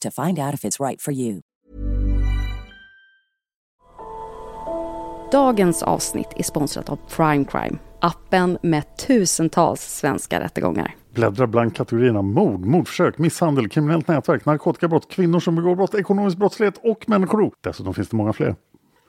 [0.00, 1.40] to find out if it's right for you.
[5.32, 10.94] Dagens avsnitt är sponsrat av Prime Crime, appen med tusentals svenska rättegångar.
[11.14, 16.74] Bläddra bland kategorierna mord, mordförsök, misshandel, kriminellt nätverk, narkotikabrott, kvinnor som begår brott, ekonomisk brottslighet
[16.82, 17.52] och människorov.
[17.60, 18.54] Dessutom finns det många fler.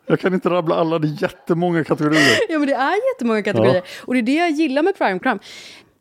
[0.08, 2.38] Jag kan inte rabbla alla, det är jättemånga kategorier.
[2.50, 3.76] Ja, men det är jättemånga kategorier.
[3.76, 3.82] Ja.
[4.06, 5.40] Och det är det jag gillar med Prime Crime.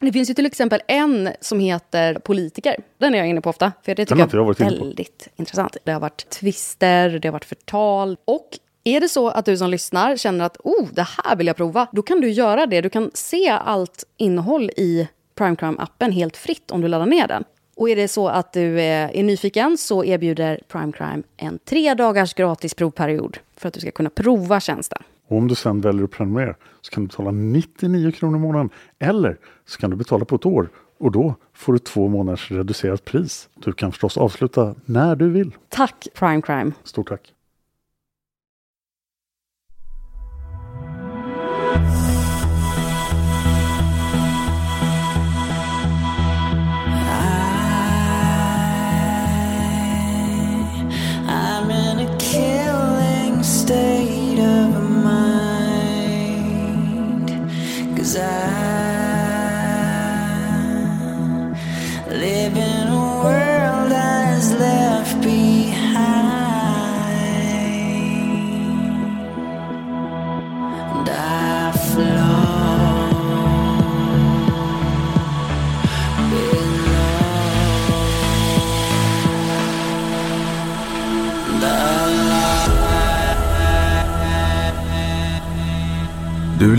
[0.01, 2.77] Det finns ju till exempel en som heter politiker.
[2.99, 5.77] Den är jag inne på ofta, för det tycker jag är väldigt intressant.
[5.85, 8.17] Det har varit twister, det har varit förtal.
[8.25, 8.49] Och
[8.85, 11.87] är det så att du som lyssnar känner att oh, det här vill jag prova,
[11.93, 12.81] då kan du göra det.
[12.81, 17.45] Du kan se allt innehåll i Prime Crime-appen helt fritt om du laddar ner den.
[17.77, 21.95] Och är det så att du är är nyfiken så erbjuder Prime Crime en tre
[21.95, 25.03] dagars gratis provperiod för att du ska kunna prova tjänsten.
[25.29, 28.71] Och om du sen väljer att prenumerera så kan du betala 99 kronor i månaden.
[28.99, 33.05] Eller så kan du betala på ett år och då får du två månaders reducerat
[33.05, 33.49] pris.
[33.55, 35.55] Du kan förstås avsluta när du vill.
[35.69, 36.73] Tack Prime Crime!
[36.85, 37.36] Stort tack!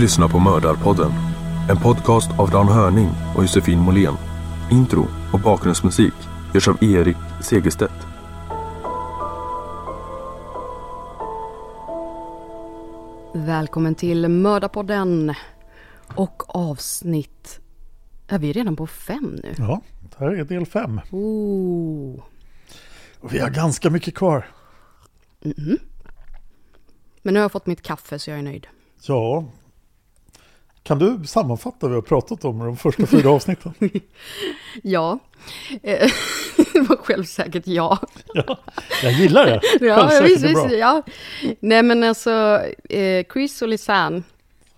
[0.08, 1.12] Lyssnar på Mördarpodden.
[1.70, 4.14] En podcast av Dan Hörning och Josefin Måhlén.
[4.70, 6.12] Intro och bakgrundsmusik
[6.54, 7.92] görs av Erik Segerstedt.
[13.34, 15.34] Välkommen till Mördarpodden
[16.16, 17.60] och avsnitt...
[18.28, 19.54] Är vi redan på fem nu?
[19.58, 21.00] Ja, det här är del fem.
[21.10, 22.20] Oh.
[23.20, 24.46] Och vi har ganska mycket kvar.
[27.22, 28.66] Men nu har jag fått mitt kaffe så jag är nöjd.
[29.06, 29.44] Ja.
[30.88, 33.72] Kan du sammanfatta vad vi har pratat om i de första fyra avsnitten?
[34.82, 35.18] Ja,
[35.82, 36.10] Eh,
[36.72, 37.98] det var självsäkert ja.
[38.34, 38.58] Ja,
[39.02, 39.60] jag gillar det.
[39.86, 40.64] Ja, Självsäkert visst, är bra.
[40.64, 41.02] visst, ja.
[41.60, 42.60] Nej men alltså,
[42.90, 44.22] eh, Chris och Lisanne.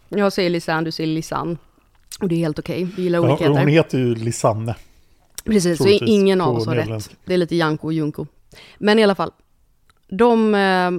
[0.09, 1.57] Jag säger Lisanne, du säger Lisanne.
[2.21, 3.53] Och det är helt okej, vi gillar Ja, olikheter.
[3.59, 4.75] hon heter ju Lisanne.
[5.45, 7.11] Precis, så ingen av oss har rätt.
[7.25, 8.27] Det är lite Janko och Junko.
[8.79, 9.33] Men i alla fall,
[10.09, 10.91] de eh,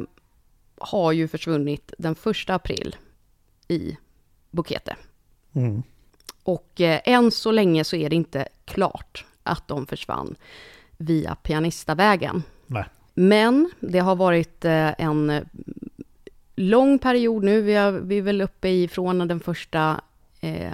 [0.79, 2.95] har ju försvunnit den första april
[3.67, 3.97] i
[4.51, 4.95] Bukete.
[5.53, 5.83] Mm.
[6.43, 10.35] Och eh, än så länge så är det inte klart att de försvann
[10.97, 12.43] via Pianistavägen.
[12.67, 12.85] Nej.
[13.13, 15.43] Men det har varit eh, en eh,
[16.55, 17.61] lång period nu.
[17.61, 20.01] Vi, har, vi är väl uppe i, från den första
[20.41, 20.71] eh,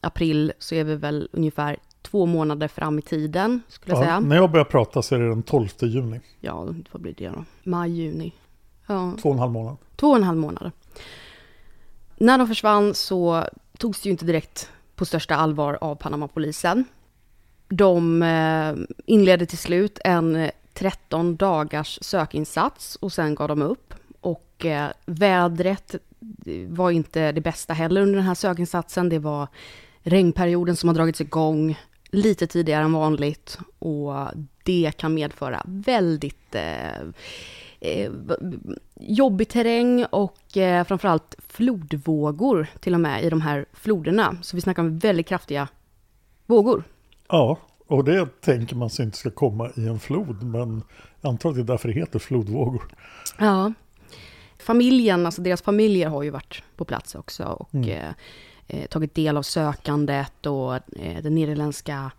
[0.00, 4.20] april, så är vi väl ungefär två månader fram i tiden, skulle jag Ja, säga.
[4.20, 6.20] när jag börjar prata så är det den 12 juni.
[6.40, 7.44] Ja, vad blir det då?
[7.62, 8.32] Maj, juni.
[8.86, 9.76] Ja, Två och en halv månad.
[9.96, 10.72] två och en halv månader.
[12.16, 13.44] När de försvann så
[13.78, 16.84] togs det ju inte direkt på största allvar av Panamapolisen.
[17.68, 18.74] De eh,
[19.06, 23.94] inledde till slut en 13 dagars sökinsats och sen gav de upp.
[24.20, 26.00] Och eh, vädret eh,
[26.68, 29.08] var inte det bästa heller under den här sökinsatsen.
[29.08, 29.48] Det var
[30.02, 31.78] regnperioden som har dragits igång
[32.10, 34.14] lite tidigare än vanligt och
[34.62, 38.10] det kan medföra väldigt eh,
[39.06, 44.36] jobbig terräng och eh, framförallt flodvågor till och med i de här floderna.
[44.42, 45.68] Så vi snackar om väldigt kraftiga
[46.46, 46.84] vågor.
[47.28, 50.82] Ja, Och det tänker man sig inte ska komma i en flod, men
[51.20, 52.82] jag antar att det är därför det heter flodvågor.
[53.38, 53.72] Ja.
[54.58, 57.88] Familjen, alltså deras familjer har ju varit på plats också och Mm.
[57.88, 58.08] eh,
[58.68, 62.10] eh, tagit del av sökandet och eh, den nederländska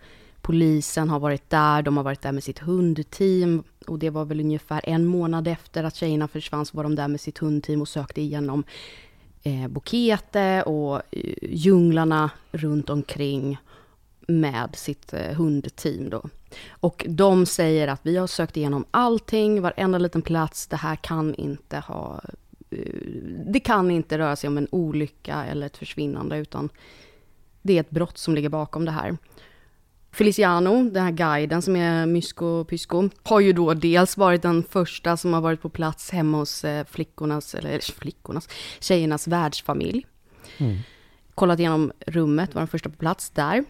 [0.42, 4.40] polisen har varit där, de har varit där med sitt hundteam och det var väl
[4.40, 7.88] ungefär en månad efter att tjejerna försvann så var de där med sitt hundteam och
[7.88, 8.64] sökte igenom
[9.44, 13.58] eh, Bukete och eh, djunglarna runt omkring
[14.28, 16.24] med sitt eh, hundteam då.
[16.70, 21.36] Och de säger att vi har sökt igenom allting, varenda liten plats, det här kan
[21.36, 22.22] inte ha...
[22.70, 22.78] Eh,
[23.48, 26.70] det kan inte röra sig om en olycka eller ett försvinnande, utan
[27.62, 29.18] det är ett brott som ligger bakom det här.
[30.16, 35.18] Feliciano, den här guiden som är Mysko Pysko, har ju då dels varit den första
[35.18, 40.06] som har varit på plats hemma hos eh, flickornas, eller flickornas, tjejernas världsfamilj.
[40.58, 40.78] Mm.
[41.36, 43.66] Kollat igenom rummet, var den första på plats där.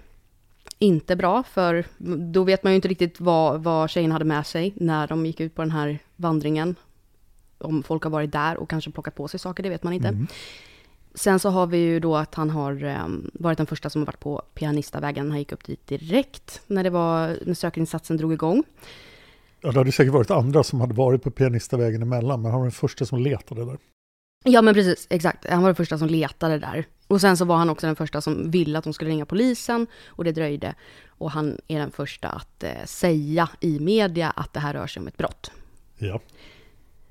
[0.80, 1.86] Inte bra, för
[2.32, 5.40] då vet man ju inte riktigt vad, vad tjejerna hade med sig när de gick
[5.40, 6.76] ut på den här vandringen.
[7.58, 10.08] Om folk har varit där och kanske plockat på sig saker, det vet man inte.
[10.08, 10.28] Mm.
[11.16, 14.06] Sen så har vi ju då att han har eh, varit den första som har
[14.06, 15.30] varit på Pianistavägen.
[15.30, 18.64] Han gick upp dit direkt när, det var, när sökinsatsen drog igång.
[19.62, 22.66] Ja, det hade säkert varit andra som hade varit på pianistavägen emellan, men han var
[22.66, 23.78] den första som letade där.
[24.44, 25.50] Ja men precis, exakt.
[25.50, 26.86] Han var den första som letade där.
[27.08, 29.88] Och sen så var han också den första som ville att de skulle ringa polisen
[30.06, 30.76] och det dröjde.
[31.08, 35.02] Och han är den första att eh, säga i media att det här rör sig
[35.02, 35.52] om ett brott.
[35.98, 36.20] Ja.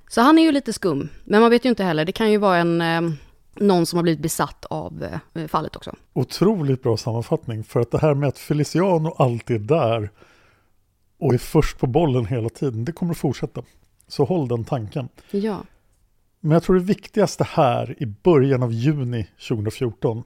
[0.09, 1.09] Så han är ju lite skum.
[1.25, 3.01] Men man vet ju inte heller, det kan ju vara en, eh,
[3.57, 5.97] någon som har blivit besatt av eh, fallet också.
[6.13, 10.11] Otroligt bra sammanfattning, för att det här med att Feliciano alltid är där
[11.19, 13.63] och är först på bollen hela tiden, det kommer att fortsätta.
[14.09, 15.09] Så håll den tanken.
[15.31, 15.63] Ja.
[16.41, 20.25] Men jag tror det viktigaste här i början av juni 2014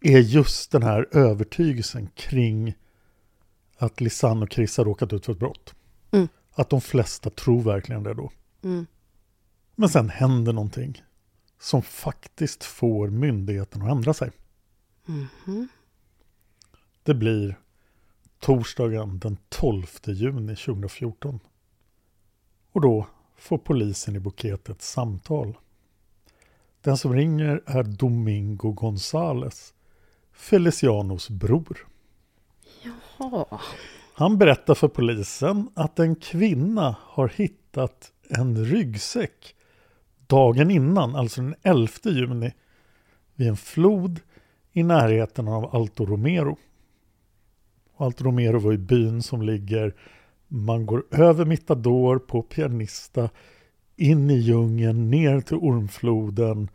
[0.00, 2.74] är just den här övertygelsen kring
[3.78, 5.74] att Lisanne och Chris har råkat ut för ett brott.
[6.10, 6.28] Mm.
[6.54, 8.30] Att de flesta tror verkligen det då.
[8.64, 8.86] Mm.
[9.74, 11.02] Men sen händer någonting
[11.62, 14.30] som faktiskt får myndigheten att ändra sig.
[15.04, 15.68] Mhm.
[17.02, 17.58] Det blir
[18.38, 21.40] torsdagen den 12 juni 2014.
[22.72, 23.06] Och då
[23.36, 25.58] får polisen i Buket ett samtal.
[26.80, 29.74] Den som ringer är Domingo Gonzales,
[30.32, 31.86] Felicianos bror.
[33.18, 33.60] Ja.
[34.14, 39.56] Han berättar för polisen att en kvinna har hittat en ryggsäck
[40.32, 42.52] dagen innan, alltså den 11 juni,
[43.34, 44.20] vid en flod
[44.72, 46.56] i närheten av Alto Romero.
[47.96, 49.94] Och Alto Romero var ju byn som ligger,
[50.48, 53.30] man går över Mittador på Pianista,
[53.96, 56.68] in i djungeln, ner till Ormfloden,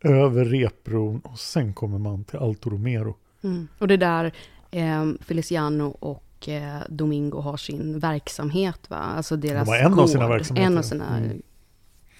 [0.00, 3.16] över Repbron och sen kommer man till Alto Romero.
[3.42, 3.68] Mm.
[3.78, 4.32] Och det är där
[4.70, 8.96] eh, Feliciano och eh, Domingo har sin verksamhet va?
[8.96, 10.32] Alltså deras har en av sina gård.
[10.32, 10.66] verksamheter.
[10.66, 11.42] En av sina Mm.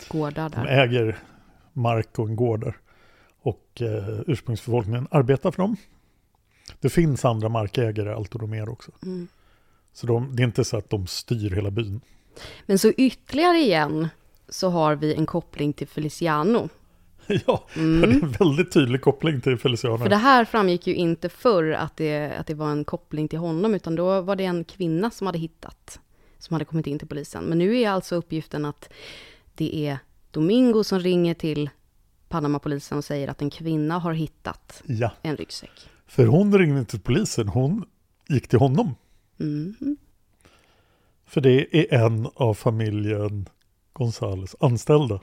[0.09, 0.67] Gårdar De där.
[0.67, 1.19] äger
[1.73, 2.77] mark och en gård där.
[3.41, 5.77] Och eh, ursprungsbefolkningen arbetar för dem.
[6.81, 8.91] Det finns andra markägare, Alto Romero också.
[9.03, 9.29] Mm.
[9.93, 12.01] Så de, det är inte så att de styr hela byn.
[12.67, 14.09] Men så ytterligare igen
[14.49, 16.69] så har vi en koppling till Feliciano.
[17.47, 19.95] ja, det är en väldigt tydlig koppling till Feliciano.
[19.95, 20.05] Mm.
[20.05, 23.39] För det här framgick ju inte förr att det, att det var en koppling till
[23.39, 26.00] honom, utan då var det en kvinna som hade hittat,
[26.39, 27.45] som hade kommit in till polisen.
[27.45, 28.93] Men nu är alltså uppgiften att
[29.55, 29.99] det är
[30.31, 31.71] Domingo som ringer till
[32.28, 35.88] Panamapolisen och säger att en kvinna har hittat Ja, en ryggsäck.
[36.07, 37.85] för hon ringde inte till polisen, hon
[38.28, 38.95] gick till honom.
[39.40, 39.97] Mm.
[41.26, 43.49] För det är en av familjen
[43.93, 45.21] Gonzales anställda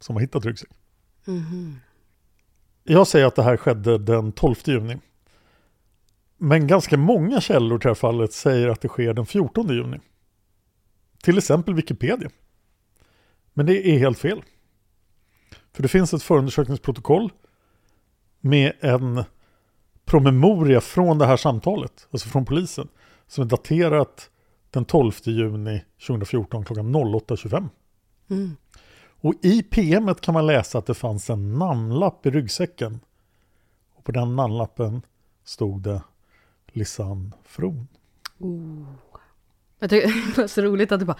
[0.00, 0.70] som har hittat ryggsäck.
[1.24, 1.76] Mhm.
[2.84, 4.98] Jag säger att det här skedde den 12 juni.
[6.36, 10.00] Men ganska många källor till det här fallet säger att det sker den 14 juni.
[11.22, 12.30] Till exempel Wikipedia.
[13.54, 14.42] Men det är helt fel.
[15.72, 17.32] För det finns ett förundersökningsprotokoll
[18.40, 19.24] med en
[20.04, 22.88] promemoria från det här samtalet, alltså från polisen,
[23.26, 24.30] som är daterat
[24.70, 27.68] den 12 juni 2014 klockan 08.25.
[28.30, 28.56] Mm.
[29.20, 33.00] Och i PMet kan man läsa att det fanns en namnlapp i ryggsäcken.
[33.94, 35.02] Och på den namnlappen
[35.44, 36.02] stod det
[36.66, 37.88] Lisanne Fron.
[38.38, 38.86] Oh.
[39.84, 41.16] Jag tycker det var så roligt att du bara,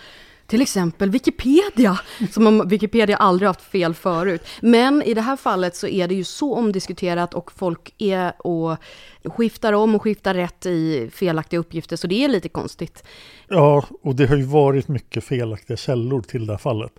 [0.47, 4.47] till exempel Wikipedia, som om Wikipedia aldrig haft fel förut.
[4.63, 8.77] Men i det här fallet så är det ju så omdiskuterat och folk är och
[9.25, 13.05] skiftar om och skiftar rätt i felaktiga uppgifter, så det är lite konstigt.
[13.49, 16.93] Ja, och det har ju varit mycket felaktiga källor till det här fallet.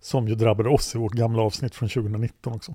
[0.00, 2.74] Som ju drabbade oss i vårt gamla avsnitt från 2019 också.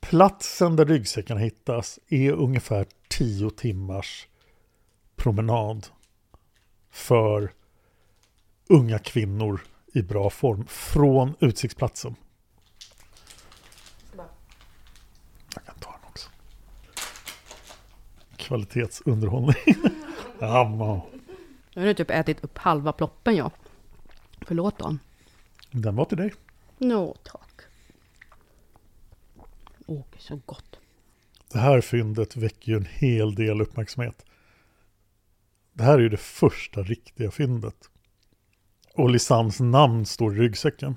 [0.00, 4.26] Platsen där ryggsäcken hittas är ungefär 10 timmars
[5.16, 5.86] promenad
[6.92, 7.52] för
[8.68, 9.60] unga kvinnor
[9.92, 12.14] i bra form från utsiktsplatsen.
[15.54, 16.30] Jag kan ta den också.
[18.36, 19.54] Kvalitetsunderhållning.
[20.40, 21.00] Jamma.
[21.74, 23.50] Nu har du typ ätit upp halva ploppen jag.
[24.40, 24.96] Förlåt då.
[25.70, 26.34] Den var till dig.
[26.78, 27.60] Nå, tack.
[29.86, 30.78] Åh, så gott.
[31.52, 34.24] Det här fyndet väcker ju en hel del uppmärksamhet.
[35.72, 37.76] Det här är ju det första riktiga fyndet.
[38.94, 40.96] Och Lisans namn står i ryggsäcken.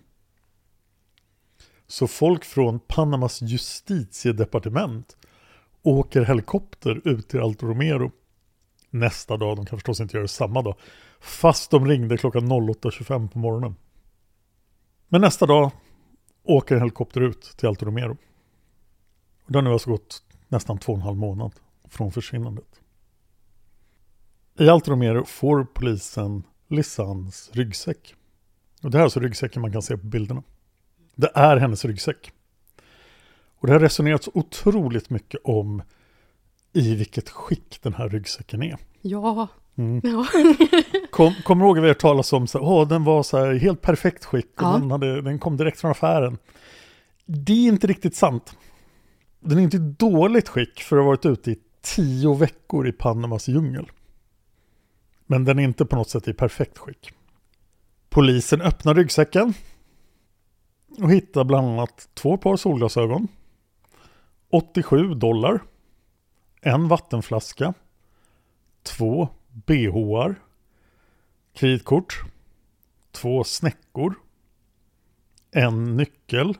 [1.88, 5.18] Så folk från Panamas justitiedepartement
[5.84, 8.12] åker helikopter ut till Alto Romero
[8.90, 9.56] nästa dag.
[9.56, 10.76] De kan förstås inte göra det samma dag.
[11.20, 13.76] Fast de ringde klockan 08.25 på morgonen.
[15.08, 15.72] Men nästa dag
[16.44, 18.18] åker en helikopter ut till Alto Romero.
[19.48, 21.54] Det har nu alltså gått nästan två och en halv månad
[21.90, 22.82] från försvinnandet.
[24.60, 28.16] I Alto Romero får polisen Lisans ryggsäck.
[28.84, 30.44] Och det här är alltså ryggsäcken man kan se på bilderna.
[31.16, 32.32] Det är hennes ryggsäck.
[33.60, 35.82] Och det har resonerats otroligt mycket om
[36.74, 38.78] i vilket skick den här ryggsäcken är.
[39.02, 39.48] Ja.
[39.78, 40.02] Mm.
[40.04, 40.26] ja.
[41.12, 43.54] Kom, kommer du ihåg att vi har talat om så åh, den var så här
[43.54, 44.78] helt perfekt skick och Ja.
[44.78, 46.38] den, hade, den kom direkt från affären.
[47.26, 48.58] Det är inte riktigt sant.
[49.40, 52.92] Den är inte i dåligt skick för att ha varit ute i tio veckor i
[52.92, 53.86] Panamas djungel.
[55.26, 57.12] Men den är inte på något sätt i perfekt skick.
[58.10, 59.54] Polisen öppnar ryggsäcken
[61.02, 63.28] och hittar bland annat två par solglasögon,
[64.50, 65.64] 87 dollar,
[66.62, 67.74] en vattenflaska,
[68.84, 70.36] två bhar,
[71.54, 72.24] kreditkort,
[73.12, 74.16] två snäckor,
[75.52, 76.58] en nyckel,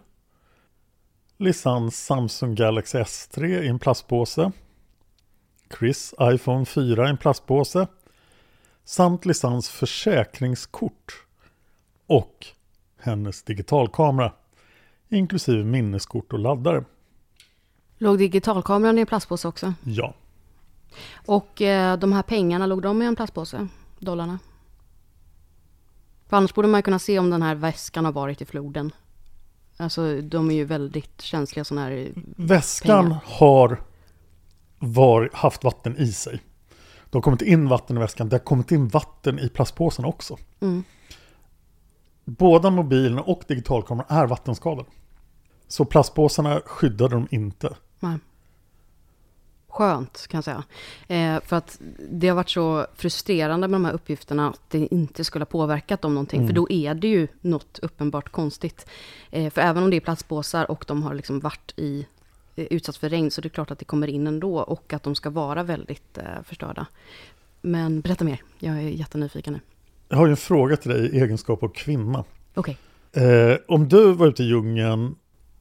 [1.38, 4.52] Lisans Samsung Galaxy S3 i en plastpåse,
[5.80, 7.88] Chris iPhone 4 i en plastpåse
[8.86, 11.26] samt Lisans försäkringskort
[12.08, 12.46] och
[13.02, 14.34] hennes digitalkamera
[15.10, 16.84] inklusive minneskort och laddare.
[17.98, 19.74] Låg digitalkameran i en plastpåse också?
[19.84, 20.14] Ja,
[21.26, 23.68] Och eh, de här pengarna, låg de i en plastpåse?
[24.00, 24.40] Dollarna?
[26.28, 28.92] För annars borde man kunna se om den här väskan har varit i floden.
[29.78, 32.14] Alltså de är ju väldigt känsliga sådana här...
[32.38, 33.20] väskan Pengar.
[33.26, 33.82] har
[34.80, 36.40] var, haft vatten i sig.
[37.16, 40.38] Det har kommit in vatten i väskan, det har kommit in vatten i plastpåsen också.
[40.60, 40.84] Mm.
[42.26, 44.90] Båda mobilerna och digitalkameran är vattenskadade.
[45.68, 47.76] Så plastpåsarna skyddade de inte.
[48.00, 48.18] Nej.
[49.68, 50.64] Skönt kan jag säga.
[51.08, 55.24] Eh, för att det har varit så frustrerande med de här uppgifterna att det inte
[55.24, 56.40] skulle ha påverkat dem någonting.
[56.40, 56.48] Mm.
[56.48, 58.86] För då är det ju något uppenbart konstigt.
[59.32, 62.08] Eh, för även om det är plastpåsar och de har liksom varit i
[62.56, 65.04] eh, utsatts för regn så det är klart att det kommer in ändå och att
[65.04, 66.88] de ska vara väldigt eh, förstörda.
[67.62, 69.60] Men berätta mer, jag är jättenyfiken nu.
[70.10, 72.24] Jag har ju en fråga till dig i egenskap av kvinna.
[72.54, 72.78] Okej,
[73.16, 75.16] Eh, om du var ute i djungeln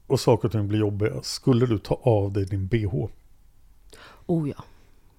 [0.06, 3.06] och saker och ting blir jobbiga, skulle du ta av dig din bh?
[4.26, 4.64] oh ja.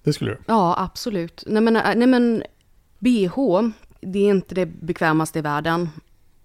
[0.02, 0.38] Det skulle du?
[0.46, 1.44] Ja, absolut.
[1.46, 2.42] Nej men, äh, nej men
[2.98, 3.36] BH,
[4.00, 5.88] det är inte det bekvämaste i världen.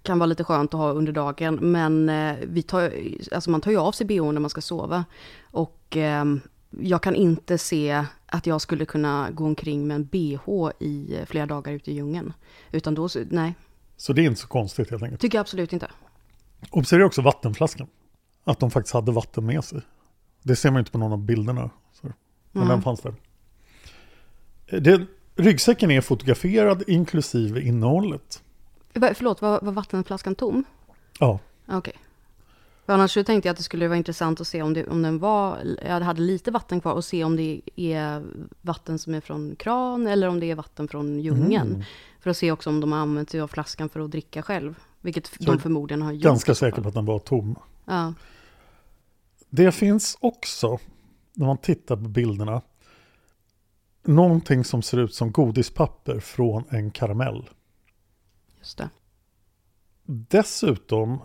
[0.04, 2.94] Kan vara lite skönt att ha under dagen, men eh, vi tar,
[3.32, 5.06] alltså man tar ju av sig BH när man ska sova.
[5.44, 6.26] Och eh,
[6.80, 11.26] jag kan inte se att jag skulle kunna gå omkring med en BH i eh,
[11.26, 12.34] flera dagar ute i djungeln.
[12.72, 13.54] Utan då, så- nej,
[13.98, 15.22] Så det är inte så konstigt helt enkelt.
[15.22, 15.88] tycker jag absolut inte.
[16.70, 17.88] Observera också vattenflaskan.
[18.44, 19.82] Att de faktiskt hade vatten med sig.
[20.44, 21.70] Det ser man inte på någon av bilderna.
[21.94, 22.08] Så.
[22.52, 22.68] Men Mm.
[22.76, 23.14] den fanns där.
[24.80, 25.06] Det,
[25.36, 28.44] ryggsäcken är fotograferad inklusive innehållet.
[28.94, 30.64] Förlåt, var, var vattenflaskan tom?
[31.20, 31.94] Ja, Okej.
[32.86, 35.02] För annars så tänkte jag att det skulle vara intressant att se om, det, om
[35.02, 38.24] den var, jag hade lite vatten kvar och se om det är
[38.62, 41.70] vatten som är från kran eller om det är vatten från djungeln.
[41.70, 41.84] Mm.
[42.20, 44.76] För att se också om de har använt sig av flaskan för att dricka själv.
[45.02, 46.24] Vilket jag de förmodligen har gjort.
[46.24, 47.56] ganska så säker på att den var tom.
[47.86, 48.14] Ja.
[49.50, 50.80] Det finns också,
[51.34, 52.62] när man tittar på bilderna,
[54.04, 57.50] någonting som ser ut som godispapper från en karamell.
[58.62, 58.90] Just det.
[60.06, 61.22] Dessutom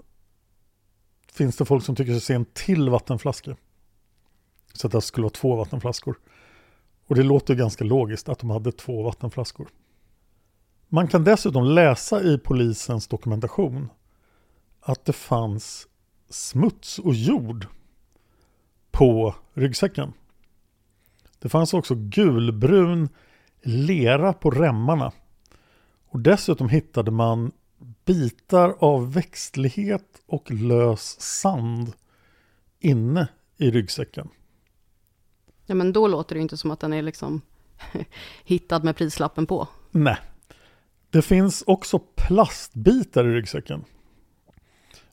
[1.33, 3.57] finns det folk som tycker sig se en till vattenflaska.
[4.73, 6.19] Så att det skulle vara två vattenflaskor.
[7.07, 9.69] Och det låter ganska logiskt att de hade två vattenflaskor.
[10.89, 13.89] Man kan dessutom läsa i polisens dokumentation
[14.81, 15.89] att det fanns
[16.29, 17.67] smuts och jord
[18.91, 20.13] på ryggsäcken.
[21.39, 23.09] Det fanns också gulbrun
[23.63, 25.13] lera på remmarna.
[26.09, 27.53] Och dessutom hittade man
[28.05, 31.93] bitar av växtlighet och lös sand
[32.81, 34.29] inne i ryggsäcken.
[35.67, 37.41] Ja men då låter det inte som att den är liksom
[38.45, 39.69] hittad med prislappen på.
[39.91, 40.17] Nej.
[41.11, 43.85] Det finns också plastbitar i ryggsäcken.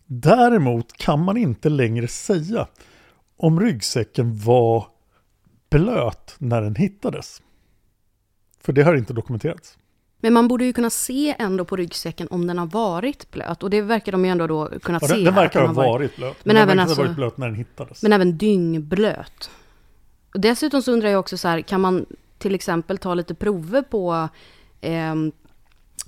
[0.05, 2.67] Däremot kan man inte längre säga
[3.37, 4.87] om ryggsäcken var
[5.69, 7.41] blöt när den hittades.
[8.59, 9.77] För det har inte dokumenterats.
[10.23, 13.63] Men man borde ju kunna se ändå på ryggsäcken om den har varit blöt.
[13.63, 15.13] Och det verkar de ju ändå då kunnat Ja, se.
[15.15, 16.37] den, den verkar ha har varit blöt.
[16.43, 18.03] Men den även alltså- ha varit blöt när den hittades.
[18.03, 19.49] Men även dyngblöt.
[20.33, 22.05] Och dessutom så undrar jag också så här, kan man
[22.37, 24.29] till exempel ta lite prover på,
[24.81, 25.31] ehm,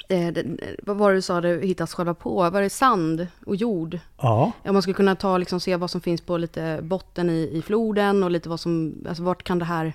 [0.09, 0.45] eh, det-
[0.83, 2.49] vad var det du sa det hittas själva på?
[2.49, 3.99] Var det sand och jord?
[4.21, 7.49] Ja, Om man skulle kunna ta liksom se vad som finns på lite botten i,
[7.53, 9.93] i floden och lite vad som, alltså vart kan det här...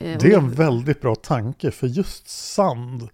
[0.00, 3.08] eh, det är en väldigt bra tanke för just sand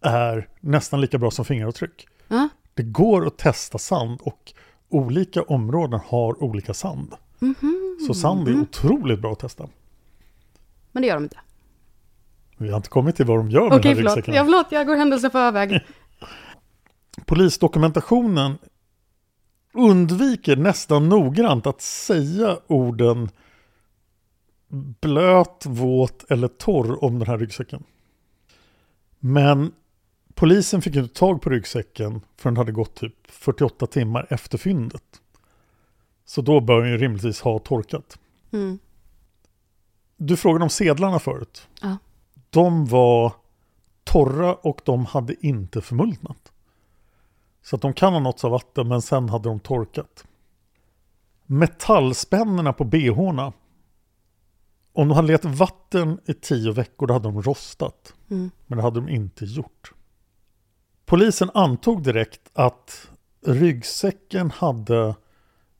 [0.00, 2.06] är nästan lika bra som fingeravtryck.
[2.28, 4.52] Ja, Det går att testa sand och
[4.88, 7.14] olika områden har olika sand.
[7.38, 7.98] Mhm.
[8.06, 9.68] Så sand är otroligt bra att testa.
[10.92, 11.38] men det gör de inte.
[12.56, 14.16] Vi har inte kommit till vad de gör med Okej, den här förlåt.
[14.16, 14.34] ryggsäcken.
[14.34, 15.80] Ja, förlåt, jag går händelser förväg.
[17.26, 18.58] Polisdokumentationen
[19.74, 23.28] undviker nästan noggrant att säga orden
[24.68, 27.84] blöt, våt eller torr om den här ryggsäcken.
[29.18, 29.72] Men
[30.34, 35.20] polisen fick inte tag på ryggsäcken förrän det hade gått typ 48 timmar efter fyndet.
[36.24, 38.18] Så då bör den ju rimligtvis ha torkat.
[38.52, 38.78] Mm.
[40.16, 41.68] Du frågade om sedlarna förut.
[41.82, 41.96] Ja.
[42.50, 43.32] De var
[44.04, 46.52] torra och de hade inte förmultnat.
[47.62, 50.24] Så att de kan ha nåtts av vatten men sen hade de torkat.
[51.46, 53.52] Metallspännorna på bhna.
[54.96, 58.14] Om de hade legat vatten i tio veckor då hade de rostat.
[58.30, 58.50] Mm.
[58.66, 59.92] Men det hade de inte gjort.
[61.06, 63.10] Polisen antog direkt att
[63.46, 65.14] ryggsäcken hade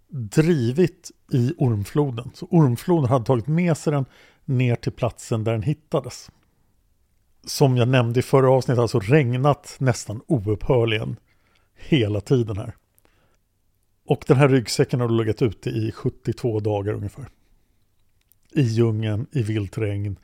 [0.09, 2.31] drivit i ormfloden.
[2.35, 4.05] Så ormfloden hade tagit med sig den
[4.45, 6.31] ner till platsen där den hittades.
[7.45, 11.17] Som jag nämnde i förra avsnittet, alltså regnat nästan oupphörligen
[11.75, 12.75] hela tiden här.
[14.07, 17.27] Och den här ryggsäcken har legat ute i 72 dagar ungefär.
[18.57, 20.17] I djungeln, i vilt regn,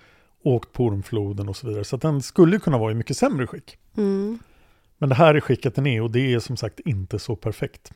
[0.42, 1.84] åkt på ormfloden och så vidare.
[1.84, 3.78] Så den skulle kunna vara i mycket sämre skick.
[3.96, 4.38] Mm.
[4.98, 7.92] Men det här är skicket den är och det är som sagt inte så perfekt.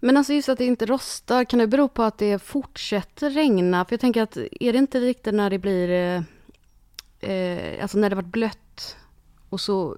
[0.00, 3.84] Men alltså just att det inte rostar, kan det bero på att det fortsätter regna?
[3.84, 8.10] För jag tänker att är det inte riktigt när det blir, eh, eh, alltså när
[8.10, 8.96] det varit blött
[9.48, 9.96] och så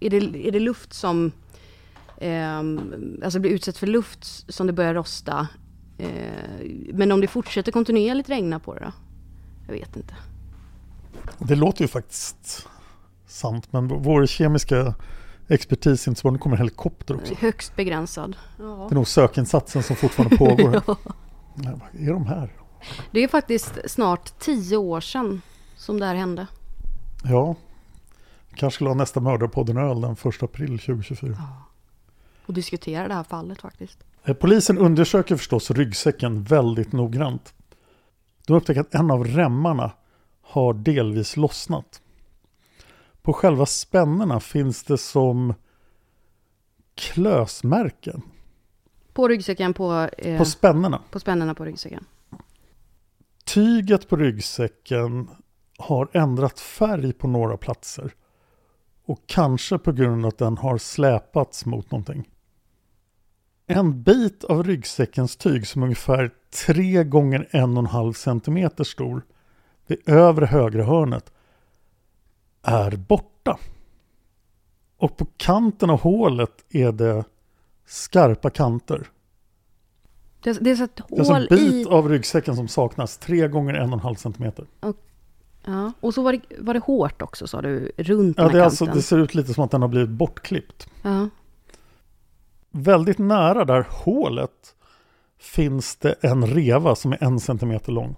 [0.00, 1.32] är det, är det luft som,
[2.18, 2.58] eh,
[3.24, 5.48] alltså blir utsatt för luft som det börjar rosta.
[5.98, 6.08] Eh,
[6.92, 8.92] men om det fortsätter kontinuerligt regna på det då?
[9.66, 10.14] Jag vet inte.
[11.38, 12.68] Det låter ju faktiskt
[13.26, 14.94] sant men vår kemiska
[15.48, 16.32] expertis är inte så bra.
[16.32, 17.34] Nu kommer helikopter också.
[17.38, 18.36] Högst begränsad.
[18.58, 18.86] Ja.
[18.88, 20.82] Det är nog sökinsatsen som fortfarande pågår.
[21.54, 22.52] vad är de här?
[23.10, 25.40] Det är faktiskt snart tio år sedan
[25.76, 26.46] som det här hände.
[27.24, 27.56] Ja,
[28.54, 31.36] kanske skulle ha nästa mördarpodden öl den 1 april 2024.
[32.46, 33.98] Och diskutera det här fallet faktiskt.
[34.26, 37.54] Eh, Polisen undersöker förstås ryggsäcken väldigt noggrant.
[38.46, 39.92] De upptäcker att en av remmarna
[40.42, 42.02] har delvis lossnat.
[43.22, 45.54] På själva spännena finns det som
[46.94, 48.22] klösmärken.
[49.12, 51.00] På ryggsäcken, på, eh, På spännena.
[51.10, 52.04] på spännena på ryggsäcken.
[53.44, 55.30] Tyget på ryggsäcken
[55.78, 58.14] har ändrat färg på några platser.
[59.04, 62.28] Och kanske på grund av att den har släpats mot någonting.
[63.66, 66.30] En bit av ryggsäckens tyg som är ungefär
[66.66, 69.22] 3 gånger 1,5 cm stor
[69.86, 71.32] vid övre högra hörnet
[72.62, 73.58] är borta.
[74.96, 77.24] Och på kanten av hålet är det
[77.86, 79.08] skarpa kanter.
[80.42, 81.90] Det, är- det är så ett Det är alltså en hål bit i...
[81.90, 84.66] av ryggsäcken som saknas, 3 gånger 1,5 cm.
[85.66, 85.92] Ja.
[86.00, 88.60] Och så var det, var det hårt också sa du, runt Ja, den det, här
[88.60, 88.98] är alltså, kanten.
[88.98, 90.88] det ser ut lite som att den har blivit bortklippt.
[91.02, 91.28] Ja.
[92.76, 94.74] Väldigt nära där hålet
[95.38, 98.16] finns det en reva som är en centimeter lång.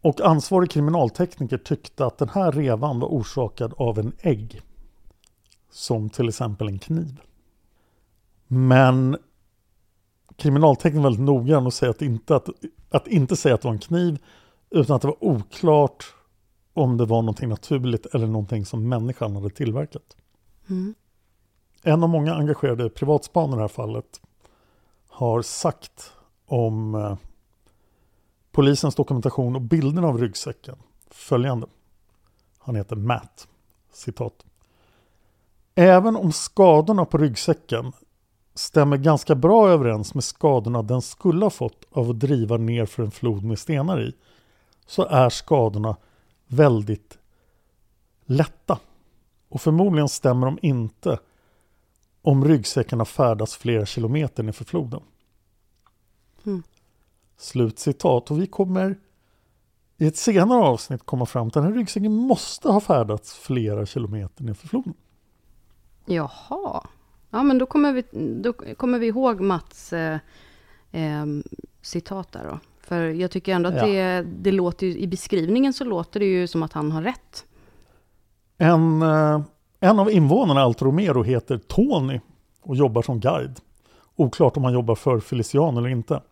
[0.00, 4.60] Och ansvarig kriminaltekniker tyckte att den här revan var orsakad av en ägg.
[5.70, 7.20] Som till exempel en kniv.
[8.46, 9.16] Men
[10.36, 12.48] kriminalteknikern var väldigt noggrann och säger att inte, att,
[12.90, 14.18] att inte säga att det var en kniv
[14.70, 16.14] utan att det var oklart
[16.72, 20.16] om det var någonting naturligt eller någonting som människan hade tillverkat.
[20.68, 20.94] Mm.
[21.88, 24.20] En av många engagerade privatspanare i det här fallet
[25.08, 26.12] har sagt
[26.46, 27.16] om eh,
[28.52, 30.76] polisens dokumentation och bilderna av ryggsäcken
[31.10, 31.66] följande.
[32.58, 33.48] Han heter Matt.
[33.92, 34.44] Citat.
[35.74, 37.92] Även om skadorna på ryggsäcken
[38.54, 43.02] stämmer ganska bra överens med skadorna den skulle ha fått av att driva ner för
[43.02, 44.12] en flod med stenar i,
[44.86, 45.96] så är skadorna
[46.46, 47.18] väldigt
[48.24, 48.78] lätta.
[49.48, 51.18] Och förmodligen stämmer de inte
[52.28, 55.00] om ryggsäcken har färdats flera kilometer nerför floden.
[56.46, 56.62] Mm.
[57.36, 58.30] Slutcitat.
[58.30, 58.98] Och vi kommer
[59.96, 63.86] i ett senare avsnitt komma fram till att den här ryggsäcken måste ha färdats flera
[63.86, 64.94] kilometer nerför floden.
[66.06, 66.86] Jaha.
[67.30, 68.04] Ja, men då kommer vi,
[68.42, 70.18] då kommer vi ihåg Mats eh,
[70.92, 71.26] eh,
[71.82, 72.58] citat där då.
[72.80, 73.86] För jag tycker ändå att Ja.
[73.86, 77.44] det, det låter ju, i beskrivningen så låter det ju som att han har rätt.
[78.58, 79.40] En, eh,
[79.80, 82.20] en av invånarna i Alto Romero heter Tony
[82.62, 83.60] och jobbar som guide.
[84.16, 86.22] Oklart om han jobbar för Felician eller inte.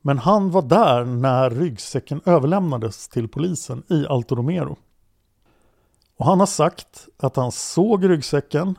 [0.00, 4.76] Men han var där när ryggsäcken överlämnades till polisen i Alto Romero.
[6.16, 8.78] Och han har sagt att han såg ryggsäcken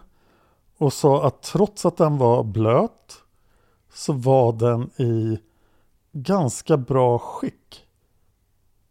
[0.78, 3.18] och sa att trots att den var blöt
[3.94, 5.40] så var den i
[6.12, 7.86] ganska bra skick.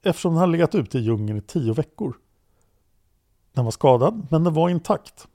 [0.02, 2.16] Eftersom den hade legat ute i djungeln i tio veckor.
[3.52, 5.28] Den var skadad, men den var intakt.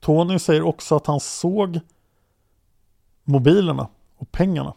[0.00, 1.80] Tony säger också att han såg
[3.24, 4.74] mobilerna och pengarna.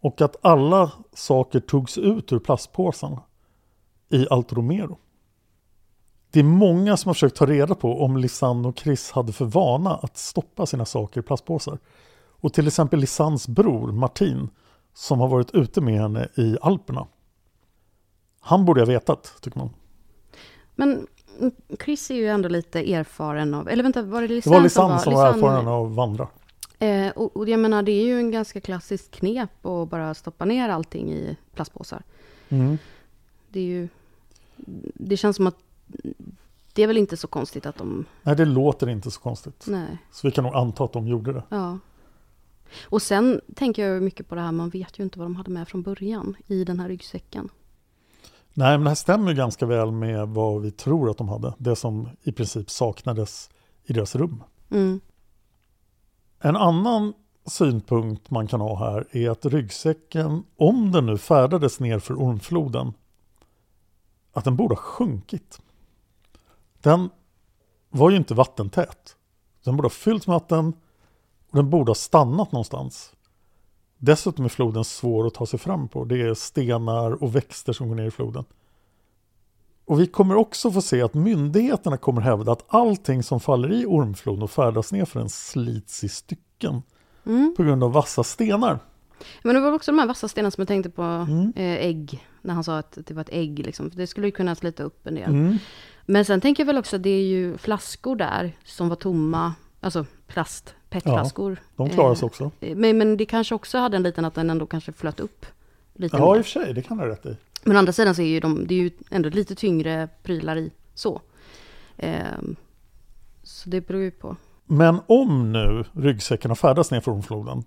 [0.00, 3.22] Och att alla saker togs ut ur plastpåsarna
[4.08, 4.98] i Alto Romero.
[6.30, 9.44] Det är många som har försökt ta reda på om Lisanne och Chris hade för
[9.44, 11.78] vana att stoppa sina saker i plastpåsar.
[12.40, 14.48] Och till exempel Lisannes bror Martin
[14.94, 17.06] som har varit ute med henne i Alperna.
[18.40, 19.70] Han borde ha vetat, tycker man.
[20.80, 21.06] Men
[21.84, 24.98] Chris är ju ändå lite erfaren av, eller vänta, var det Det Lisanne var Lisanne
[24.98, 26.28] som var Lisanne- erfaren av att vandra.
[26.78, 30.44] Eh, och, och jag menar, det är ju en ganska klassisk knep att bara stoppa
[30.44, 32.02] ner allting i plastpåsar.
[32.48, 32.78] Mm.
[33.48, 33.88] Det är ju,
[34.94, 35.56] det känns som att
[36.72, 39.64] det är väl inte så konstigt att de, Nej, det låter inte så konstigt.
[39.68, 41.42] nej, Så vi kan nog anta att de gjorde det.
[41.48, 41.78] ja.
[42.84, 45.50] Och sen tänker jag mycket på det här, man vet ju inte vad de hade
[45.50, 47.48] med från början i den här ryggsäcken.
[48.60, 51.54] Nej, men det här stämmer ju ganska väl med vad vi tror att de hade.
[51.58, 53.50] Det som i princip saknades
[53.84, 54.42] i deras rum.
[54.70, 55.00] Mm.
[56.40, 57.12] En annan
[57.46, 62.92] synpunkt man kan ha här är att ryggsäcken, om den nu färdades ner för Ormfloden,
[64.32, 65.60] att den borde ha sjunkit.
[66.80, 67.10] Den
[67.90, 69.16] var ju inte vattentät.
[69.64, 70.72] Den borde ha fyllts med vatten
[71.50, 73.12] och den borde ha stannat någonstans.
[74.02, 76.04] Dessutom är floden svår att ta sig fram på.
[76.04, 78.44] Det är stenar och växter som går ner i floden.
[79.84, 83.86] Och vi kommer också få se att myndigheterna kommer hävda att allting som faller i
[83.86, 86.82] Ormfloden och färdas ner för den slits i stycken
[87.26, 87.54] Mm.
[87.56, 88.78] på grund av vassa stenar.
[89.42, 91.52] Men det var också de här vassa stenarna som jag tänkte på, Mm.
[91.56, 93.90] eh, ägg, när han sa att det var ett ägg liksom.
[93.90, 95.30] För Det skulle ju kunna slita upp en del.
[95.30, 95.58] Mm.
[96.06, 99.54] Men sen tänker jag väl också att det är ju flaskor där som var tomma,
[99.80, 101.60] alltså plast, petflaskor.
[101.76, 102.50] De klarar sig Eh, också.
[102.60, 105.46] Men, men det kanske också hade en liten att den ändå kanske flöt upp
[105.94, 106.40] lite Ja, i mer.
[106.40, 107.36] och för sig, det kan du ha rätt i.
[107.64, 110.56] Men å andra sidan så är ju de, det är ju ändå lite tyngre prylar
[110.56, 111.20] i så.
[111.96, 112.56] Ehm,
[113.42, 114.36] så det beror ju på.
[114.66, 117.64] Men om nu ryggsäcken har färdats ner för Ormfloden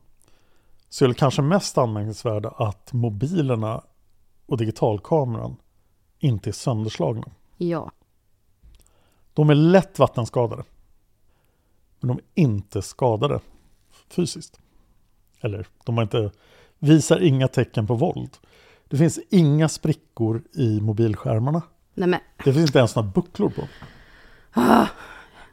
[0.89, 3.81] så är det kanske mest anmärkningsvärda att mobilerna
[4.45, 5.55] och digitalkameran
[6.19, 7.25] inte är sönderslagna.
[7.57, 7.91] Ja.
[9.33, 10.63] De är lätt vattenskadade.
[12.03, 13.39] Men de är inte skadade
[14.09, 14.59] fysiskt.
[15.41, 16.31] Eller de har inte,
[16.79, 18.29] visar inga tecken på våld.
[18.89, 21.61] Det finns inga sprickor i mobilskärmarna.
[21.93, 23.67] Nej Det finns inte ens några bucklor på.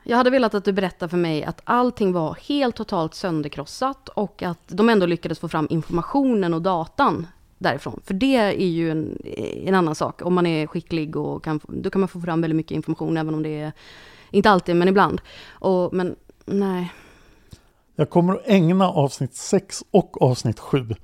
[0.04, 4.42] jag hade velat att du berättar för mig att allting var helt totalt sönderkrossat och
[4.42, 7.26] att de ändå lyckades få fram informationen och datan
[7.58, 8.00] därifrån.
[8.04, 9.18] För det är ju en,
[9.66, 10.22] en annan sak.
[10.22, 13.34] Om man är skicklig och kan, då kan man få fram väldigt mycket information, även
[13.34, 13.72] om det är,
[14.30, 15.20] inte alltid, men ibland.
[15.50, 16.16] Och, men
[16.58, 16.92] nej,
[17.96, 20.94] Jag kommer att ägna avsnitt 6 och avsnitt 7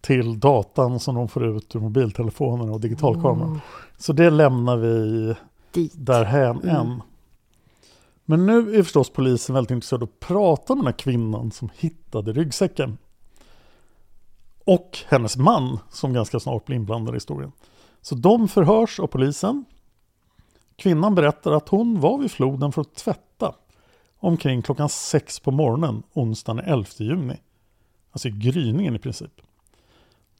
[0.00, 3.60] till datan som de får ut ur mobiltelefonerna och digitalkameran.
[3.98, 5.34] Så det lämnar vi
[5.72, 5.92] dit.
[5.96, 6.76] därhän Mm.
[6.76, 7.02] än.
[8.24, 11.70] Men nu är förstås polisen väldigt intresserad av att prata med den här kvinnan som
[11.78, 12.98] hittade ryggsäcken.
[14.64, 17.52] Och hennes man som ganska snart blir inblandad i historien.
[18.00, 19.64] Så de förhörs av polisen.
[20.76, 23.54] Kvinnan berättar att hon var vid floden för att tvätta
[24.18, 27.36] omkring klockan sex på morgonen onsdagen den 11 juni.
[28.10, 29.40] Alltså i gryningen i princip.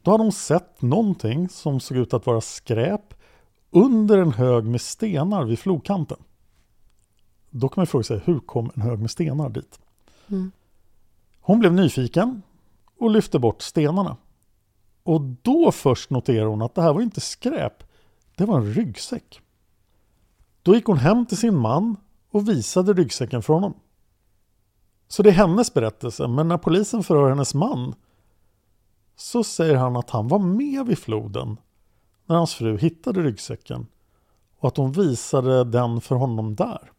[0.02, 3.14] Då hade hon sett någonting som såg ut att vara skräp
[3.70, 6.18] under en hög med stenar vid flodkanten.
[7.50, 9.80] Då kan man fråga sig, hur kom en hög med stenar dit?
[10.28, 10.50] Mm.
[11.40, 12.42] Hon blev nyfiken
[12.98, 14.16] och lyfte bort stenarna.
[15.02, 17.84] Och då först noterar hon att det här var inte skräp,
[18.36, 19.40] det var en ryggsäck.
[20.62, 21.96] Då gick hon hem till sin man
[22.30, 23.74] och visade ryggsäcken för honom.
[25.08, 27.94] Så det är hennes berättelse, men när polisen förhör hennes man
[29.16, 31.56] så säger han att han var med vid floden
[32.26, 33.86] när hans fru hittade ryggsäcken
[34.58, 36.92] och att hon visade den för honom där.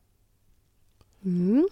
[1.23, 1.69] Mm.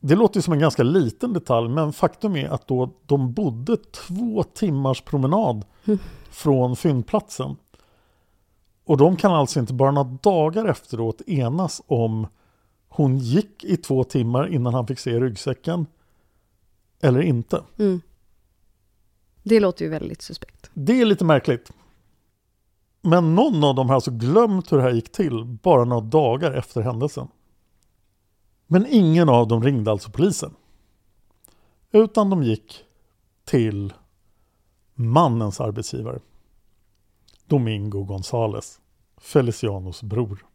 [0.00, 4.42] Det låter som en ganska liten detalj men faktum är att då de bodde två
[4.42, 5.64] timmars promenad
[6.30, 7.56] från fyndplatsen.
[8.84, 12.26] Och de kan alltså inte bara några dagar efteråt enas om
[12.96, 15.86] hon gick i två timmar innan han fick se ryggsäcken
[17.00, 17.64] eller inte.
[17.78, 18.00] Mm.
[19.42, 20.70] Det låter ju väldigt suspekt.
[20.74, 21.72] Det är lite märkligt.
[23.00, 26.52] Men någon av dem har alltså glömt hur det här gick till bara några dagar
[26.52, 27.28] efter händelsen.
[28.66, 30.54] Men ingen av dem ringde alltså polisen.
[31.92, 32.84] Utan de gick
[33.44, 33.92] till
[34.94, 36.20] mannens arbetsgivare.
[37.46, 38.80] Domingo Gonzales,
[39.16, 40.46] Felicianos bror.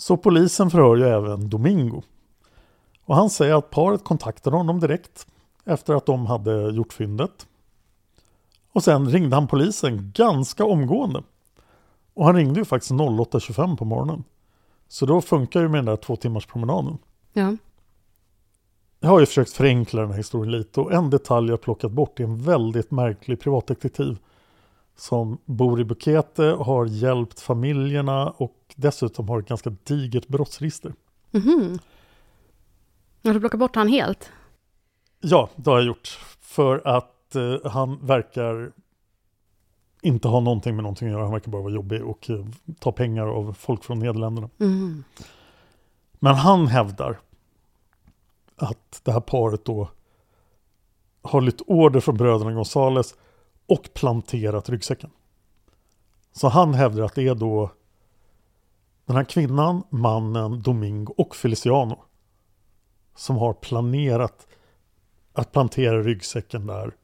[0.00, 2.02] Så polisen förhör ju även Domingo.
[3.04, 5.26] Och han säger att paret kontaktade honom direkt
[5.64, 7.46] efter att de hade gjort fyndet.
[8.72, 11.22] Och sen ringde han polisen ganska omgående.
[12.14, 14.24] Och han ringde ju faktiskt 08.25 på morgonen.
[14.88, 16.98] Så då funkar ju med den där två timmars promenaden.
[17.32, 17.56] Ja.
[19.00, 22.20] Jag har ju försökt förenkla den här historien lite och en detalj jag plockat bort
[22.20, 24.18] är en väldigt märklig privatdetektiv
[25.00, 30.94] som bor i Bukete, har hjälpt familjerna och dessutom har ett ganska digert brottsregister.
[31.30, 31.78] Mhm.
[33.24, 34.30] Har du plockat bort han helt?
[35.20, 36.08] Ja, det har jag gjort.
[36.40, 38.72] För att eh, han verkar
[40.02, 41.22] inte ha någonting med någonting att göra.
[41.22, 42.46] Han verkar bara vara jobbig och eh,
[42.78, 44.50] ta pengar av folk från Nederländerna.
[44.58, 45.04] Mm.
[46.12, 47.20] Men han hävdar
[48.56, 49.88] att det här paret då
[51.22, 53.14] har lytt order från bröderna Gonzales
[53.70, 55.10] och planterat ryggsäcken.
[56.32, 57.70] Så han hävdar att det är då
[59.06, 62.04] den här kvinnan, mannen, Domingo och Feliciano
[63.16, 64.46] som har planerat
[65.32, 66.96] att plantera ryggsäcken där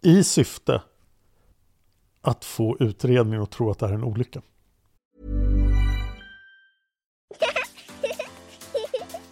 [0.00, 0.82] i syfte
[2.20, 4.42] att få utredningen att tro att det här är en olycka.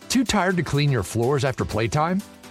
[0.08, 2.20] Too tired to clean your floors after playtime?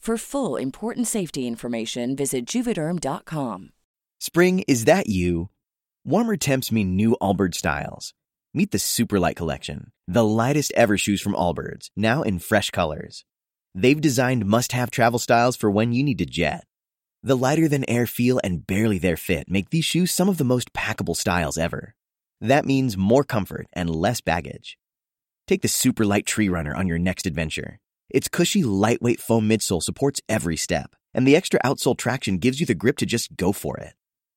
[0.00, 3.70] For full important safety information, visit juvederm.com.
[4.18, 5.50] Spring, is that you?
[6.06, 8.14] Warmer temps mean new Allbirds styles.
[8.54, 13.26] Meet the Superlight Collection, the lightest ever shoes from Allbirds, now in fresh colors.
[13.74, 16.64] They've designed must have travel styles for when you need to jet.
[17.22, 20.44] The lighter than air feel and barely there fit make these shoes some of the
[20.44, 21.94] most packable styles ever.
[22.40, 24.78] That means more comfort and less baggage.
[25.46, 27.80] Take the Superlight Tree Runner on your next adventure.
[28.10, 32.66] Its cushy, lightweight foam midsole supports every step, and the extra outsole traction gives you
[32.66, 33.94] the grip to just go for it.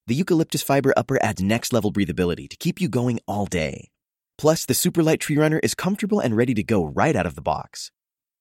[0.07, 3.89] The eucalyptus fiber upper adds next level breathability to keep you going all day.
[4.37, 7.41] Plus, the Superlight Tree Runner is comfortable and ready to go right out of the
[7.41, 7.91] box.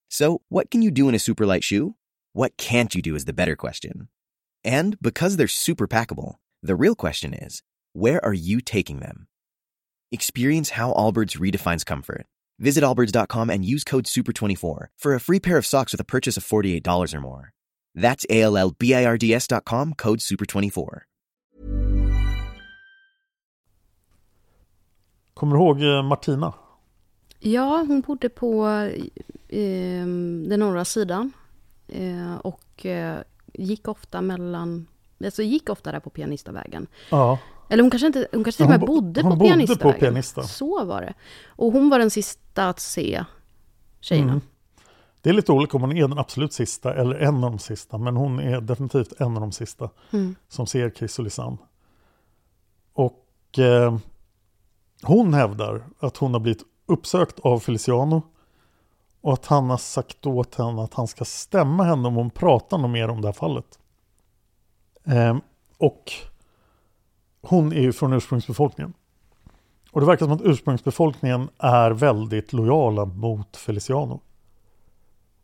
[0.09, 1.95] So, what can you do in a superlight shoe?
[2.33, 4.09] What can't you do is the better question.
[4.65, 9.29] And because they're super packable, the real question is where are you taking them?
[10.11, 12.27] Experience how Allbirds redefines comfort.
[12.63, 16.37] Visit allbirds.com and use code SUPER24 for a free pair of socks with a purchase
[16.37, 17.51] of $48 or more.
[17.95, 21.03] That's A L L B I R D S.com, code SUPER24.
[25.35, 26.55] Kommer du ihåg eh, Martina?
[27.41, 28.67] Ja, hon bodde på
[29.49, 30.07] eh,
[30.49, 31.33] den norra sidan.
[31.89, 33.21] Eh, och eh,
[33.53, 34.87] gick ofta mellan...
[35.25, 36.87] Alltså gick ofta där på Pianistavägen.
[37.11, 37.39] Ja.
[37.73, 39.93] Eller hon kanske inte, hon kanske till och med bodde på bodde pianistvägen.
[39.93, 40.43] på Pianista.
[40.43, 41.15] Så var det.
[41.47, 43.25] Och hon var den sista att se
[44.01, 44.33] tjejerna.
[44.33, 44.41] Mm.
[45.21, 47.99] Det är lite olika om hon är den absolut sista eller en av de sista.
[47.99, 50.35] Men hon är definitivt en av de sista Mm.
[50.49, 51.57] som ser Chris och Lisanne.
[52.93, 53.99] Och eh,
[55.03, 58.23] hon hävdar att hon har blivit uppsökt av Feliciano.
[59.21, 62.79] Och att han har sagt åt henne att han ska stämma henne om hon pratar
[62.79, 63.79] något mer om det här fallet.
[65.05, 65.37] Eh,
[65.79, 66.13] och
[67.43, 68.93] hon är ju från ursprungsbefolkningen.
[69.91, 74.21] Och det verkar som att ursprungsbefolkningen är väldigt lojala mot Feliciano.